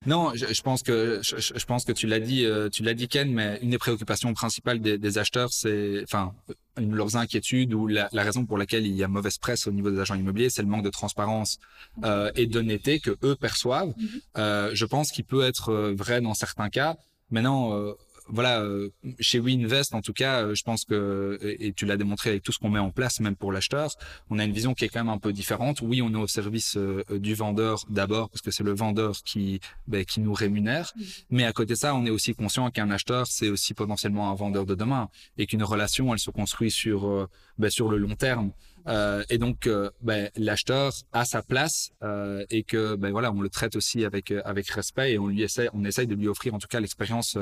Non, 0.06 0.32
je, 0.34 0.46
je, 0.52 0.62
pense 0.62 0.82
que 0.82 1.20
je, 1.22 1.36
je, 1.38 1.64
pense 1.66 1.84
que 1.84 1.92
tu 1.92 2.06
l'as 2.06 2.20
dit, 2.20 2.44
euh, 2.44 2.68
tu 2.68 2.82
l'as 2.82 2.94
dit 2.94 3.08
Ken, 3.08 3.32
mais 3.32 3.58
une 3.62 3.70
des 3.70 3.78
préoccupations 3.78 4.32
principales 4.34 4.80
des, 4.80 4.98
des 4.98 5.18
acheteurs, 5.18 5.52
c'est, 5.52 6.02
enfin, 6.04 6.32
une 6.78 6.94
leurs 6.94 7.16
inquiétudes 7.16 7.74
ou 7.74 7.86
la, 7.86 8.08
la, 8.12 8.22
raison 8.22 8.44
pour 8.44 8.58
laquelle 8.58 8.86
il 8.86 8.94
y 8.94 9.04
a 9.04 9.08
mauvaise 9.08 9.38
presse 9.38 9.66
au 9.66 9.72
niveau 9.72 9.90
des 9.90 10.00
agents 10.00 10.14
immobiliers, 10.14 10.50
c'est 10.50 10.62
le 10.62 10.68
manque 10.68 10.84
de 10.84 10.90
transparence 10.90 11.58
euh, 12.04 12.30
et 12.34 12.46
d'honnêteté 12.46 13.00
que 13.00 13.16
eux 13.22 13.36
perçoivent. 13.36 13.90
Mm-hmm. 13.90 14.20
Euh, 14.38 14.70
je 14.74 14.84
pense 14.84 15.10
qu'il 15.10 15.24
peut 15.24 15.42
être 15.42 15.70
euh, 15.70 15.94
vrai 15.94 16.20
dans 16.20 16.34
certains 16.34 16.68
cas. 16.68 16.96
Maintenant, 17.30 17.72
euh, 17.72 17.94
voilà, 18.28 18.60
euh, 18.60 18.90
chez 19.20 19.38
WeInvest, 19.38 19.94
en 19.94 20.00
tout 20.00 20.12
cas, 20.12 20.42
euh, 20.42 20.54
je 20.54 20.62
pense 20.62 20.84
que, 20.84 21.38
et 21.42 21.72
tu 21.72 21.86
l'as 21.86 21.96
démontré 21.96 22.30
avec 22.30 22.42
tout 22.42 22.52
ce 22.52 22.58
qu'on 22.58 22.70
met 22.70 22.78
en 22.78 22.90
place, 22.90 23.20
même 23.20 23.36
pour 23.36 23.52
l'acheteur, 23.52 23.90
on 24.30 24.38
a 24.38 24.44
une 24.44 24.52
vision 24.52 24.74
qui 24.74 24.84
est 24.84 24.88
quand 24.88 25.00
même 25.00 25.12
un 25.12 25.18
peu 25.18 25.32
différente. 25.32 25.80
Oui, 25.80 26.02
on 26.02 26.12
est 26.12 26.16
au 26.16 26.26
service 26.26 26.76
euh, 26.76 27.04
du 27.10 27.34
vendeur 27.34 27.84
d'abord, 27.88 28.28
parce 28.30 28.42
que 28.42 28.50
c'est 28.50 28.64
le 28.64 28.74
vendeur 28.74 29.14
qui, 29.24 29.60
ben, 29.86 30.04
qui 30.04 30.20
nous 30.20 30.32
rémunère. 30.32 30.92
Mais 31.30 31.44
à 31.44 31.52
côté 31.52 31.74
de 31.74 31.78
ça, 31.78 31.94
on 31.94 32.04
est 32.06 32.10
aussi 32.10 32.34
conscient 32.34 32.70
qu'un 32.70 32.90
acheteur, 32.90 33.26
c'est 33.26 33.48
aussi 33.48 33.74
potentiellement 33.74 34.30
un 34.30 34.34
vendeur 34.34 34.66
de 34.66 34.74
demain, 34.74 35.08
et 35.38 35.46
qu'une 35.46 35.62
relation, 35.62 36.12
elle 36.12 36.18
se 36.18 36.30
construit 36.30 36.70
sur, 36.70 37.28
ben, 37.58 37.70
sur 37.70 37.88
le 37.88 37.98
long 37.98 38.14
terme. 38.14 38.52
Euh, 38.88 39.24
et 39.30 39.38
donc, 39.38 39.66
euh, 39.66 39.90
ben, 40.02 40.30
l'acheteur 40.36 40.92
a 41.12 41.24
sa 41.24 41.42
place 41.42 41.90
euh, 42.02 42.44
et 42.50 42.62
que 42.62 42.94
ben 42.94 43.10
voilà, 43.10 43.32
on 43.32 43.40
le 43.40 43.48
traite 43.48 43.76
aussi 43.76 44.04
avec 44.04 44.32
avec 44.44 44.68
respect 44.70 45.12
et 45.12 45.18
on 45.18 45.26
lui 45.26 45.42
essaie, 45.42 45.68
on 45.72 45.84
essaye 45.84 46.06
de 46.06 46.14
lui 46.14 46.28
offrir 46.28 46.54
en 46.54 46.58
tout 46.58 46.68
cas 46.68 46.80
l'expérience 46.80 47.38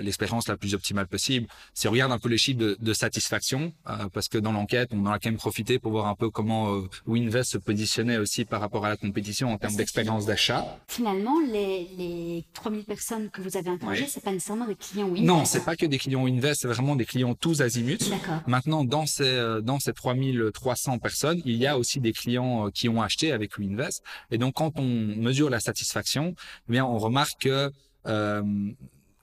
l'expérience 0.00 0.48
la 0.48 0.56
plus 0.56 0.74
optimale 0.74 1.06
possible. 1.06 1.46
Si 1.74 1.88
on 1.88 1.90
regarde 1.90 2.12
un 2.12 2.18
peu 2.18 2.28
les 2.28 2.38
chiffres 2.38 2.58
de, 2.58 2.76
de 2.80 2.92
satisfaction, 2.92 3.72
parce 4.12 4.28
que 4.28 4.38
dans 4.38 4.52
l'enquête, 4.52 4.90
on 4.92 5.04
en 5.06 5.10
a 5.10 5.18
quand 5.18 5.30
même 5.30 5.38
profité 5.38 5.78
pour 5.78 5.92
voir 5.92 6.06
un 6.06 6.14
peu 6.14 6.30
comment 6.30 6.82
Winvest 7.06 7.52
se 7.52 7.58
positionnait 7.58 8.18
aussi 8.18 8.44
par 8.44 8.60
rapport 8.60 8.84
à 8.84 8.88
la 8.88 8.96
compétition 8.96 9.52
en 9.52 9.58
termes 9.58 9.76
d'expérience 9.76 10.26
d'achat. 10.26 10.78
Finalement, 10.88 11.40
les, 11.40 11.88
les 11.96 12.44
3000 12.54 12.84
personnes 12.84 13.30
que 13.30 13.40
vous 13.40 13.56
avez 13.56 13.70
interrogées, 13.70 14.06
c'est 14.08 14.22
pas 14.22 14.32
nécessairement 14.32 14.66
des 14.66 14.76
clients 14.76 15.06
Winvest. 15.06 15.26
Non, 15.26 15.44
c'est 15.44 15.64
pas 15.64 15.76
que 15.76 15.86
des 15.86 15.98
clients 15.98 16.24
Winvest, 16.24 16.62
c'est 16.62 16.68
vraiment 16.68 16.96
des 16.96 17.06
clients 17.06 17.34
tous 17.34 17.60
azimuts. 17.62 18.10
Maintenant, 18.46 18.84
dans 18.84 19.06
ces 19.06 19.60
dans 19.62 19.80
ces 19.80 19.92
3000 19.92 20.45
300 20.50 20.98
personnes, 20.98 21.40
il 21.44 21.56
y 21.56 21.66
a 21.66 21.78
aussi 21.78 22.00
des 22.00 22.12
clients 22.12 22.66
euh, 22.66 22.70
qui 22.70 22.88
ont 22.88 23.02
acheté 23.02 23.32
avec 23.32 23.58
Winvest. 23.58 24.02
Et 24.30 24.38
donc, 24.38 24.54
quand 24.54 24.78
on 24.78 24.84
mesure 24.84 25.50
la 25.50 25.60
satisfaction, 25.60 26.34
eh 26.68 26.72
bien, 26.72 26.84
on 26.84 26.98
remarque 26.98 27.42
que 27.42 27.72
euh, 28.06 28.42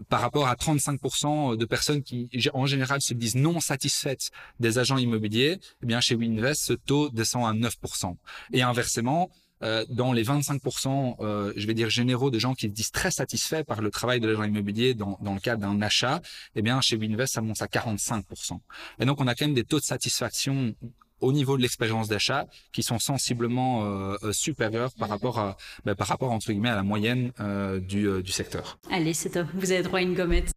par 0.09 0.21
rapport 0.21 0.47
à 0.47 0.55
35% 0.55 1.55
de 1.55 1.65
personnes 1.65 2.03
qui, 2.03 2.29
en 2.53 2.65
général, 2.65 3.01
se 3.01 3.13
disent 3.13 3.35
non 3.35 3.59
satisfaites 3.59 4.31
des 4.59 4.77
agents 4.77 4.97
immobiliers, 4.97 5.59
eh 5.81 5.85
bien, 5.85 6.01
chez 6.01 6.15
Winvest, 6.15 6.61
ce 6.61 6.73
taux 6.73 7.09
descend 7.09 7.45
à 7.45 7.53
9%. 7.53 8.15
Et 8.51 8.61
inversement, 8.61 9.29
euh, 9.63 9.85
dans 9.89 10.11
les 10.11 10.23
25%, 10.23 11.15
euh, 11.21 11.53
je 11.55 11.65
vais 11.67 11.73
dire 11.73 11.89
généraux, 11.89 12.31
de 12.31 12.39
gens 12.39 12.53
qui 12.53 12.67
se 12.67 12.73
disent 12.73 12.91
très 12.91 13.11
satisfaits 13.11 13.63
par 13.63 13.81
le 13.81 13.89
travail 13.91 14.19
de 14.19 14.27
l'agent 14.27 14.43
immobilier 14.43 14.93
dans, 14.93 15.17
dans 15.21 15.33
le 15.33 15.39
cadre 15.39 15.61
d'un 15.61 15.81
achat, 15.81 16.21
eh 16.55 16.61
bien, 16.61 16.81
chez 16.81 16.97
Winvest, 16.97 17.33
ça 17.33 17.41
monte 17.41 17.61
à 17.61 17.67
45%. 17.67 18.59
Et 18.99 19.05
donc, 19.05 19.21
on 19.21 19.27
a 19.27 19.35
quand 19.35 19.45
même 19.45 19.55
des 19.55 19.63
taux 19.63 19.79
de 19.79 19.85
satisfaction 19.85 20.75
au 21.23 21.31
niveau 21.31 21.57
de 21.57 21.61
l'expérience 21.61 22.07
d'achat 22.07 22.45
qui 22.71 22.83
sont 22.83 22.99
sensiblement 22.99 23.83
euh, 23.83 24.15
euh, 24.23 24.33
supérieurs 24.33 24.91
par 24.99 25.09
rapport 25.09 25.39
à 25.39 25.57
bah, 25.85 25.95
par 25.95 26.07
rapport 26.07 26.31
entre 26.31 26.51
guillemets 26.51 26.69
à 26.69 26.75
la 26.75 26.83
moyenne 26.83 27.31
euh, 27.39 27.79
du, 27.79 28.21
du 28.21 28.31
secteur. 28.31 28.77
Allez, 28.91 29.13
c'est 29.13 29.31
top. 29.31 29.47
Vous 29.55 29.71
avez 29.71 29.83
droit 29.83 29.99
à 29.99 30.01
une 30.01 30.15
gommette. 30.15 30.51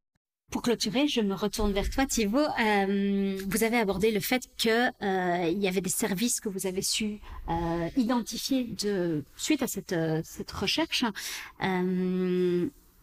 Pour 0.50 0.62
clôturer, 0.62 1.08
je 1.08 1.20
me 1.20 1.34
retourne 1.34 1.72
vers 1.72 1.90
toi, 1.90 2.06
Thibaut. 2.06 2.38
Euh, 2.38 3.36
vous 3.48 3.64
avez 3.64 3.78
abordé 3.78 4.12
le 4.12 4.20
fait 4.20 4.42
que 4.56 4.86
euh, 5.02 5.48
il 5.48 5.58
y 5.58 5.66
avait 5.66 5.80
des 5.80 5.90
services 5.90 6.40
que 6.40 6.48
vous 6.48 6.68
avez 6.68 6.82
su 6.82 7.18
euh, 7.48 7.88
identifier 7.96 8.64
de 8.64 9.24
suite 9.36 9.62
à 9.62 9.66
cette, 9.66 9.96
cette 10.24 10.52
recherche. 10.52 11.04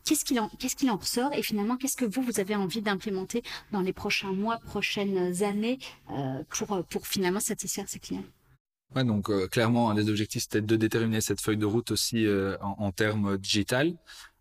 Qu'est-ce 0.05 0.25
qu'il 0.25 0.39
en, 0.39 0.49
qu'est-ce 0.59 0.75
qu'il 0.75 0.89
en 0.91 0.97
ressort 0.97 1.31
et 1.33 1.41
finalement 1.41 1.77
qu'est-ce 1.77 1.95
que 1.95 2.05
vous 2.05 2.21
vous 2.21 2.39
avez 2.39 2.55
envie 2.55 2.81
d'implémenter 2.81 3.41
dans 3.71 3.81
les 3.81 3.93
prochains 3.93 4.33
mois, 4.33 4.57
prochaines 4.57 5.43
années 5.43 5.79
euh, 6.11 6.43
pour 6.49 6.83
pour 6.85 7.07
finalement 7.07 7.39
satisfaire 7.39 7.87
ces 7.87 7.99
clients? 7.99 8.25
Ouais, 8.95 9.05
donc 9.05 9.29
euh, 9.29 9.47
clairement 9.47 9.89
un 9.89 9.95
des 9.95 10.09
objectifs 10.09 10.43
c'était 10.43 10.61
de 10.61 10.75
déterminer 10.75 11.21
cette 11.21 11.41
feuille 11.41 11.57
de 11.57 11.65
route 11.65 11.91
aussi 11.91 12.25
euh, 12.25 12.57
en, 12.61 12.75
en, 12.79 12.91
termes 12.91 13.37
digital. 13.37 13.95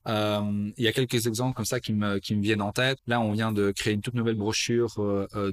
il 0.05 0.85
y 0.85 0.89
a 0.89 0.93
quelques 0.93 1.27
exemples 1.29 1.55
comme 1.55 1.65
ça 1.65 1.79
qui 1.79 1.93
me 1.93 2.19
qui 2.19 2.35
me 2.35 2.43
viennent 2.43 2.61
en 2.61 2.73
tête. 2.73 2.99
Là, 3.07 3.21
on 3.21 3.31
vient 3.31 3.53
de 3.53 3.71
créer 3.71 3.95
une 3.95 4.03
toute 4.03 4.15
nouvelle 4.15 4.35
brochure 4.35 4.93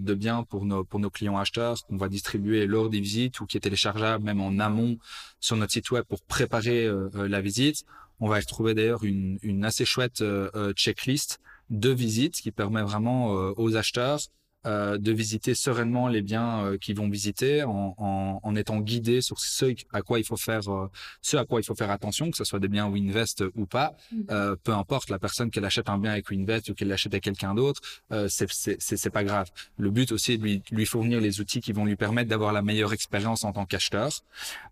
de 0.07 0.13
biens 0.15 0.43
pour 0.43 0.65
nos 0.65 0.83
pour 0.83 0.99
nos 0.99 1.11
clients 1.11 1.37
acheteurs 1.37 1.77
qu'on 1.85 1.97
va 1.97 2.09
distribuer 2.09 2.65
lors 2.65 2.89
des 2.89 2.99
visites 2.99 3.39
ou 3.41 3.45
qui 3.45 3.57
est 3.57 3.61
téléchargeable 3.61 4.23
même 4.23 4.41
en 4.41 4.57
amont 4.57 4.97
sur 5.39 5.55
notre 5.55 5.71
site 5.71 5.91
web 5.91 6.03
pour 6.05 6.23
préparer 6.23 6.89
la 7.13 7.41
visite. 7.41 7.85
On 8.19 8.27
va 8.27 8.37
y 8.37 8.41
retrouver 8.41 8.73
d'ailleurs 8.73 9.03
une, 9.03 9.39
une, 9.41 9.63
assez 9.63 9.85
chouette 9.85 10.21
euh, 10.21 10.49
euh, 10.55 10.73
checklist 10.73 11.39
de 11.69 11.89
visites 11.89 12.41
qui 12.41 12.51
permet 12.51 12.81
vraiment 12.81 13.37
euh, 13.37 13.53
aux 13.57 13.75
acheteurs 13.75 14.19
euh, 14.65 14.97
de 14.97 15.13
visiter 15.13 15.55
sereinement 15.55 16.09
les 16.09 16.21
biens 16.21 16.65
euh, 16.65 16.77
qu'ils 16.77 16.97
vont 16.97 17.09
visiter 17.09 17.63
en, 17.63 17.95
en, 17.97 18.39
en, 18.43 18.55
étant 18.57 18.79
guidés 18.79 19.21
sur 19.21 19.39
ce 19.39 19.73
à 19.93 20.01
quoi 20.01 20.19
il 20.19 20.25
faut 20.25 20.35
faire 20.35 20.67
euh, 20.67 20.87
ce 21.21 21.37
à 21.37 21.45
quoi 21.45 21.61
il 21.61 21.63
faut 21.63 21.75
faire 21.75 21.91
attention 21.91 22.29
que 22.29 22.35
ce 22.35 22.43
soit 22.43 22.59
des 22.59 22.67
biens 22.67 22.87
Winvest 22.89 23.43
ou 23.55 23.65
pas. 23.65 23.93
Mmh. 24.11 24.21
euh, 24.31 24.55
peu 24.61 24.73
importe 24.73 25.09
la 25.09 25.17
personne 25.17 25.49
qu'elle 25.49 25.63
achète 25.63 25.87
un 25.87 25.97
bien 25.97 26.11
avec 26.11 26.29
Winvest 26.29 26.69
ou 26.69 26.73
qu'elle 26.73 26.89
l'achète 26.89 27.13
à 27.13 27.21
quelqu'un 27.21 27.55
d'autre 27.55 27.79
euh, 28.11 28.27
c'est 28.29 28.47
c'est 28.79 29.09
pas 29.09 29.23
grave. 29.23 29.47
Le 29.77 29.91
but 29.91 30.11
aussi 30.11 30.33
est 30.33 30.37
de 30.37 30.43
lui, 30.43 30.61
lui 30.71 30.85
fournir 30.85 31.21
les 31.21 31.39
outils 31.39 31.61
qui 31.61 31.71
vont 31.71 31.85
lui 31.85 31.95
permettre 31.95 32.29
d'avoir 32.29 32.51
la 32.51 32.61
meilleure 32.61 32.91
expérience 32.91 33.45
en 33.45 33.53
tant 33.53 33.65
qu'acheteur. 33.65 34.11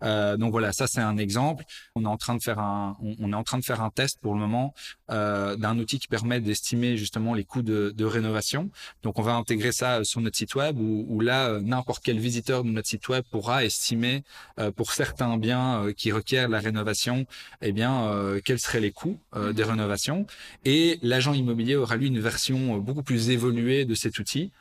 Donc 0.01 0.51
voilà 0.51 0.73
ça 0.73 0.87
c'est 0.87 1.01
un 1.01 1.17
exemple. 1.17 1.63
On 1.95 2.03
est 2.03 2.07
en 2.07 2.17
train 2.17 2.35
de 2.35 2.41
faire 2.41 2.59
un 2.59 2.97
on, 3.01 3.15
on, 3.19 3.31
est 3.31 3.35
en 3.35 3.43
train 3.43 3.57
de 3.57 3.63
faire 3.63 3.81
un 3.81 3.89
test 3.89 4.19
pour 4.19 4.33
le 4.33 4.39
moment 4.39 4.73
d'un 5.07 5.79
outil 5.79 5.99
qui 5.99 6.07
permet 6.07 6.41
d'estimer 6.41 6.97
justement 6.97 7.33
les 7.33 7.45
coûts 7.45 7.61
de, 7.61 7.93
de 7.95 8.05
rénovation. 8.05 8.69
Donc 9.03 9.19
on 9.19 9.21
va 9.21 9.33
intégrer 9.33 9.71
ça 9.77 10.03
sur 10.03 10.21
notre 10.21 10.37
site 10.37 10.55
web 10.55 10.79
où, 10.79 11.05
où 11.07 11.21
là, 11.21 11.49
euh, 11.49 11.61
n'importe 11.61 12.03
quel 12.03 12.19
visiteur 12.19 12.63
de 12.63 12.69
notre 12.69 12.87
site 12.87 13.07
web 13.09 13.23
pourra 13.31 13.63
estimer 13.63 14.23
euh, 14.59 14.71
pour 14.71 14.91
certains 14.93 15.37
biens 15.37 15.83
euh, 15.83 15.93
qui 15.93 16.11
requièrent 16.11 16.49
la 16.49 16.59
rénovation, 16.59 17.25
eh 17.61 17.71
bien, 17.71 17.93
euh, 18.07 18.41
quels 18.43 18.59
seraient 18.59 18.79
les 18.79 18.91
coûts 18.91 19.19
euh, 19.35 19.53
des 19.53 19.63
rénovations. 19.63 20.25
Et 20.65 20.99
l'agent 21.03 21.33
immobilier 21.33 21.75
aura 21.75 21.95
lui 21.95 22.07
une 22.07 22.19
version 22.19 22.77
beaucoup 22.77 23.03
plus 23.03 23.29
évoluée 23.29 23.85
de 23.85 23.95
cet 23.95 24.19
outil 24.19 24.51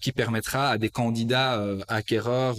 qui 0.00 0.12
permettra 0.12 0.70
à 0.70 0.78
des 0.78 0.88
candidats 0.88 1.62
acquéreurs 1.88 2.56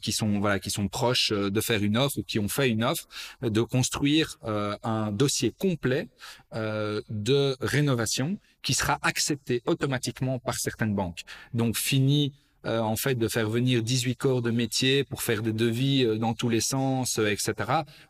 qui 0.00 0.12
sont 0.12 0.38
voilà 0.40 0.58
qui 0.58 0.70
sont 0.70 0.88
proches 0.88 1.32
de 1.32 1.60
faire 1.60 1.82
une 1.82 1.96
offre 1.96 2.18
ou 2.18 2.22
qui 2.22 2.38
ont 2.38 2.48
fait 2.48 2.68
une 2.68 2.84
offre 2.84 3.06
de 3.42 3.62
construire 3.62 4.38
un 4.82 5.10
dossier 5.12 5.52
complet 5.56 6.08
de 6.52 7.56
rénovation 7.60 8.38
qui 8.64 8.74
sera 8.74 8.98
accepté 9.02 9.62
automatiquement 9.66 10.38
par 10.40 10.54
certaines 10.54 10.94
banques. 10.94 11.22
Donc 11.52 11.76
fini 11.76 12.32
euh, 12.66 12.80
en 12.80 12.96
fait 12.96 13.14
de 13.14 13.28
faire 13.28 13.50
venir 13.50 13.82
18 13.82 14.16
corps 14.16 14.40
de 14.40 14.50
métier 14.50 15.04
pour 15.04 15.22
faire 15.22 15.42
des 15.42 15.52
devis 15.52 16.04
euh, 16.04 16.16
dans 16.16 16.32
tous 16.32 16.48
les 16.48 16.60
sens, 16.60 17.18
euh, 17.18 17.26
etc. 17.26 17.52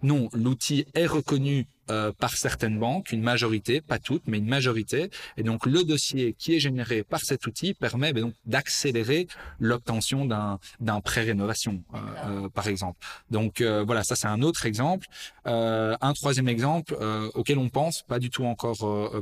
Non, 0.05 0.29
l'outil 0.33 0.87
est 0.94 1.07
reconnu 1.07 1.66
euh, 1.90 2.12
par 2.12 2.37
certaines 2.37 2.79
banques, 2.79 3.12
une 3.12 3.23
majorité, 3.23 3.81
pas 3.81 3.99
toutes, 3.99 4.27
mais 4.27 4.38
une 4.38 4.49
majorité. 4.49 5.11
Et 5.37 5.42
donc 5.42 5.66
le 5.66 5.85
dossier 5.85 6.35
qui 6.38 6.55
est 6.55 6.61
généré 6.61 7.03
par 7.03 7.20
cet 7.20 7.47
outil 7.47 7.75
permet 7.75 8.12
ben, 8.12 8.23
donc 8.25 8.35
d'accélérer 8.47 9.27
l'obtention 9.59 10.25
d'un 10.25 10.59
d'un 10.81 11.01
prêt 11.01 11.23
rénovation, 11.23 11.83
euh, 11.94 11.99
euh, 12.27 12.49
par 12.49 12.68
exemple. 12.68 12.99
Donc 13.31 13.61
euh, 13.61 13.85
voilà, 13.85 14.05
ça 14.05 14.16
c'est 14.16 14.27
un 14.27 14.42
autre 14.42 14.66
exemple. 14.66 15.07
Euh, 15.47 15.97
un 16.01 16.12
troisième 16.12 16.49
exemple 16.49 16.97
auquel 17.35 17.59
on 17.59 17.68
pense, 17.68 18.03
pas 18.03 18.18
du 18.18 18.31
tout 18.31 18.44
encore 18.44 18.79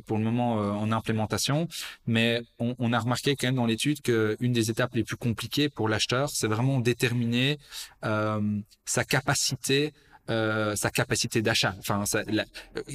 pour 0.07 0.18
le 0.18 0.25
moment 0.25 0.55
en 0.55 0.92
implémentation, 0.92 1.68
mais 2.07 2.42
on, 2.59 2.75
on, 2.79 2.92
a 2.92 2.98
remarqué 2.98 3.35
quand 3.37 3.48
même 3.48 3.57
dans 3.57 3.66
l'étude 3.66 4.01
qu'une 4.03 4.53
des 4.53 4.70
étapes 4.70 4.94
les 4.94 5.05
plus 5.05 5.16
compliquées 5.16 5.68
pour 5.68 5.88
l'acheteur, 5.88 6.31
c'est 6.31 6.46
vraiment 6.46 6.81
déterminer 6.81 7.59
sa 8.03 9.05
capacité 9.05 9.92
euh, 10.30 10.76
sa 10.76 10.90
capacité 10.90 11.42
d'achat. 11.42 11.74
Enfin, 11.78 12.04
ça, 12.06 12.22
la, 12.28 12.44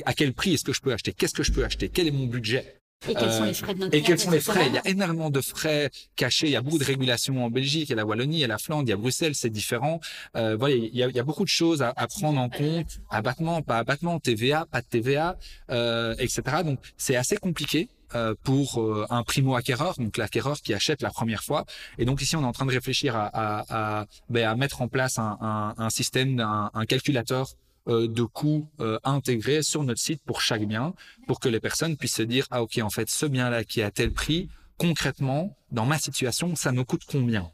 à 0.06 0.14
quel 0.14 0.34
prix 0.34 0.54
est-ce 0.54 0.64
que 0.64 0.74
je 0.74 0.82
peux 0.82 0.94
acheter? 0.94 1.14
Qu'est-ce 1.14 1.34
que 1.34 1.44
je 1.44 1.52
peux 1.52 1.64
acheter? 1.64 1.90
Quel 1.90 2.08
est 2.08 2.12
mon 2.12 2.26
budget? 2.26 2.78
Et 3.08 3.14
quels 3.14 3.32
sont 3.32 3.44
les 3.44 3.54
frais 3.54 3.76
de 3.76 3.96
Et 3.96 4.02
quels 4.02 4.20
sont 4.20 4.32
les 4.32 4.40
frais? 4.40 4.68
Il 4.68 4.74
y 4.74 4.78
a 4.78 4.88
énormément 4.88 5.30
de 5.30 5.40
frais 5.40 5.92
cachés. 6.16 6.48
Il 6.48 6.54
y 6.54 6.56
a 6.56 6.62
beaucoup 6.62 6.80
de 6.80 6.84
régulations 6.84 7.46
en 7.46 7.50
Belgique, 7.50 7.90
il 7.90 7.92
y 7.92 7.94
a 7.94 7.96
la 7.96 8.06
Wallonie, 8.06 8.38
il 8.38 8.40
y 8.40 8.44
a 8.44 8.48
la 8.48 8.58
Flandre, 8.58 8.84
il 8.88 8.90
y 8.90 8.94
a 8.94 8.98
Bruxelles, 8.98 9.36
c'est 9.36 9.52
différent. 9.52 10.00
Euh, 10.36 10.56
voilà, 10.58 10.76
il 10.76 10.96
y, 10.96 11.04
a, 11.04 11.08
il 11.08 11.16
y, 11.16 11.20
a, 11.20 11.24
beaucoup 11.24 11.44
de 11.44 11.50
choses 11.50 11.82
à, 11.82 11.94
à 11.96 12.08
prendre 12.08 12.40
en 12.40 12.50
compte. 12.50 13.00
Abattement, 13.10 13.62
pas 13.62 13.78
abattement, 13.78 14.20
TVA, 14.20 14.66
pas 14.72 14.82
de 14.82 14.88
TVA, 14.88 15.38
euh, 15.70 16.16
etc. 16.18 16.42
Donc 16.66 16.80
c'est 16.98 17.16
assez 17.16 17.38
compliqué. 17.38 17.90
Euh, 18.16 18.36
pour 18.42 18.82
euh, 18.82 19.06
un 19.10 19.24
primo 19.24 19.56
acquéreur, 19.56 19.96
donc 19.98 20.16
l'acquéreur 20.16 20.62
qui 20.62 20.74
achète 20.74 21.02
la 21.02 21.10
première 21.10 21.44
fois. 21.44 21.66
Et 21.98 22.06
donc 22.06 22.22
ici, 22.22 22.38
on 22.38 22.42
est 22.42 22.46
en 22.46 22.54
train 22.54 22.66
de 22.66 22.72
réfléchir 22.72 23.18
à, 23.18 23.26
à, 23.28 24.00
à, 24.00 24.06
ben, 24.30 24.48
à 24.48 24.56
mettre 24.56 24.82
en 24.82 24.88
place 24.88 25.20
un, 25.20 25.38
un, 25.42 25.74
un 25.78 25.90
système, 25.90 26.40
un, 26.40 26.72
un 26.74 26.86
calculateur 26.86 27.50
euh, 27.90 28.08
de 28.08 28.24
coûts 28.24 28.70
euh, 28.80 28.98
intégrés 29.04 29.62
sur 29.62 29.84
notre 29.84 30.00
site 30.00 30.22
pour 30.26 30.40
chaque 30.40 30.66
bien, 30.66 30.94
pour 31.28 31.42
que 31.42 31.50
les 31.50 31.60
personnes 31.60 31.98
puissent 31.98 32.16
se 32.16 32.22
dire 32.22 32.46
ah 32.50 32.62
ok 32.64 32.80
en 32.82 32.90
fait 32.90 33.10
ce 33.10 33.26
bien 33.26 33.50
là 33.50 33.66
qui 33.66 33.82
est 33.82 33.84
à 33.84 33.92
tel 33.92 34.12
prix 34.12 34.50
concrètement 34.78 35.56
dans 35.72 35.86
ma 35.86 35.98
situation 35.98 36.56
ça 36.56 36.72
me 36.72 36.84
coûte 36.84 37.04
combien? 37.10 37.52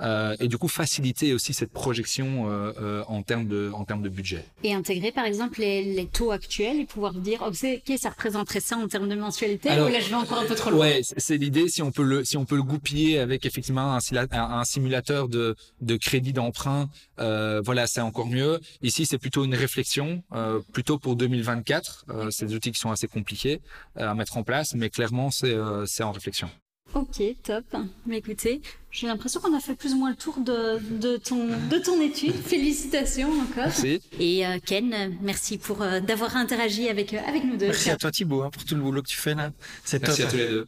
Euh, 0.00 0.36
et 0.40 0.48
du 0.48 0.58
coup 0.58 0.68
faciliter 0.68 1.32
aussi 1.32 1.54
cette 1.54 1.72
projection 1.72 2.50
euh, 2.50 2.72
euh, 2.80 3.04
en 3.08 3.22
termes 3.22 3.46
de 3.46 3.70
en 3.74 3.84
termes 3.84 4.02
de 4.02 4.08
budget. 4.08 4.44
Et 4.64 4.74
intégrer 4.74 5.12
par 5.12 5.24
exemple 5.24 5.60
les, 5.60 5.82
les 5.82 6.06
taux 6.06 6.30
actuels 6.30 6.80
et 6.80 6.84
pouvoir 6.84 7.14
dire 7.14 7.42
ok 7.42 7.92
ça 7.98 8.10
représenterait 8.10 8.60
ça 8.60 8.76
en 8.76 8.88
termes 8.88 9.08
de 9.08 9.14
mensualité 9.14 9.68
Alors, 9.68 9.88
ou 9.88 9.92
là 9.92 10.00
je 10.00 10.08
vais 10.08 10.14
encore 10.14 10.38
un 10.38 10.46
peu 10.46 10.54
trop 10.54 10.70
loin. 10.70 10.80
Ouais, 10.80 11.00
c'est 11.02 11.36
l'idée 11.36 11.68
si 11.68 11.82
on 11.82 11.90
peut 11.90 12.02
le 12.02 12.24
si 12.24 12.36
on 12.36 12.44
peut 12.44 12.56
le 12.56 12.62
goupiller 12.62 13.18
avec 13.18 13.46
effectivement 13.46 13.96
un, 13.96 13.98
un 14.32 14.64
simulateur 14.64 15.28
de 15.28 15.56
de 15.80 15.96
crédit 15.96 16.32
d'emprunt, 16.32 16.88
euh, 17.20 17.60
voilà 17.64 17.86
c'est 17.86 18.00
encore 18.00 18.26
mieux. 18.26 18.60
Ici 18.82 19.06
c'est 19.06 19.18
plutôt 19.18 19.44
une 19.44 19.54
réflexion, 19.54 20.22
euh, 20.32 20.60
plutôt 20.72 20.98
pour 20.98 21.16
2024. 21.16 22.06
Euh, 22.10 22.30
c'est 22.30 22.46
des 22.46 22.54
outils 22.54 22.72
qui 22.72 22.80
sont 22.80 22.90
assez 22.90 23.08
compliqués 23.08 23.60
à 23.96 24.14
mettre 24.14 24.36
en 24.36 24.42
place, 24.42 24.74
mais 24.74 24.90
clairement 24.90 25.30
c'est 25.30 25.56
c'est 25.86 26.02
en 26.02 26.12
réflexion. 26.12 26.48
Ok, 26.94 27.22
top. 27.44 27.64
Mais 28.06 28.18
écoutez, 28.18 28.60
j'ai 28.90 29.06
l'impression 29.06 29.40
qu'on 29.40 29.56
a 29.56 29.60
fait 29.60 29.74
plus 29.76 29.92
ou 29.94 29.98
moins 29.98 30.10
le 30.10 30.16
tour 30.16 30.38
de, 30.40 30.78
de, 30.98 31.16
ton, 31.16 31.46
de 31.46 31.78
ton 31.78 32.00
étude. 32.00 32.32
Félicitations 32.44 33.30
encore. 33.30 33.66
Merci. 33.66 34.02
Et 34.18 34.44
euh, 34.46 34.58
Ken, 34.64 35.16
merci 35.20 35.58
pour 35.58 35.82
euh, 35.82 36.00
d'avoir 36.00 36.36
interagi 36.36 36.88
avec, 36.88 37.14
euh, 37.14 37.20
avec 37.28 37.44
nous 37.44 37.56
deux. 37.56 37.66
Merci 37.66 37.90
à 37.90 37.96
toi 37.96 38.10
Thibaut 38.10 38.42
hein, 38.42 38.50
pour 38.50 38.64
tout 38.64 38.74
le 38.74 38.82
boulot 38.82 39.02
que 39.02 39.08
tu 39.08 39.16
fais 39.16 39.34
là. 39.34 39.52
C'est 39.84 40.00
top. 40.00 40.08
Merci 40.08 40.22
à 40.22 40.26
tous 40.26 40.36
les 40.36 40.48
deux. 40.48 40.66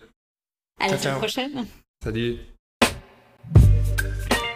À 0.78 0.88
la 0.88 0.98
semaine 0.98 1.18
prochaine. 1.18 1.66
Salut. 2.04 2.36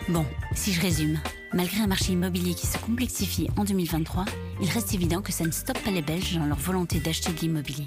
Bon, 0.09 0.25
si 0.55 0.73
je 0.73 0.81
résume, 0.81 1.19
malgré 1.53 1.81
un 1.81 1.89
marché 1.89 2.13
immobilier 2.13 2.55
qui 2.55 2.69
se 2.69 2.79
complexifie 2.79 3.49
en 3.57 3.65
2023, 3.65 4.25
il 4.63 4.71
reste 4.71 4.95
évident 4.95 5.21
que 5.21 5.33
ça 5.33 5.45
ne 5.45 5.51
stoppe 5.51 5.83
pas 5.83 5.91
les 5.91 6.03
Belges 6.03 6.37
dans 6.37 6.47
leur 6.47 6.59
volonté 6.59 7.01
d'acheter 7.01 7.33
de 7.33 7.41
l'immobilier. 7.41 7.87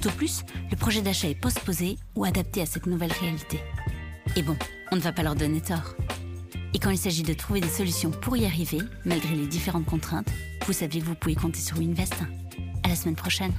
Tout 0.00 0.08
au 0.08 0.12
plus, 0.12 0.44
le 0.70 0.76
projet 0.76 1.02
d'achat 1.02 1.28
est 1.28 1.34
postposé 1.34 1.96
ou 2.14 2.24
adapté 2.24 2.62
à 2.62 2.66
cette 2.66 2.86
nouvelle 2.86 3.10
réalité. 3.10 3.58
Et 4.36 4.42
bon, 4.42 4.56
on 4.92 4.96
ne 4.96 5.00
va 5.00 5.12
pas 5.12 5.24
leur 5.24 5.34
donner 5.34 5.60
tort. 5.60 5.96
Et 6.72 6.78
quand 6.78 6.90
il 6.90 6.98
s'agit 6.98 7.24
de 7.24 7.34
trouver 7.34 7.60
des 7.60 7.68
solutions 7.68 8.12
pour 8.12 8.36
y 8.36 8.46
arriver, 8.46 8.78
malgré 9.04 9.34
les 9.34 9.48
différentes 9.48 9.86
contraintes, 9.86 10.30
vous 10.66 10.72
savez 10.72 11.00
que 11.00 11.04
vous 11.04 11.16
pouvez 11.16 11.34
compter 11.34 11.58
sur 11.58 11.78
Winvest. 11.78 12.14
À 12.84 12.88
la 12.88 12.94
semaine 12.94 13.16
prochaine. 13.16 13.52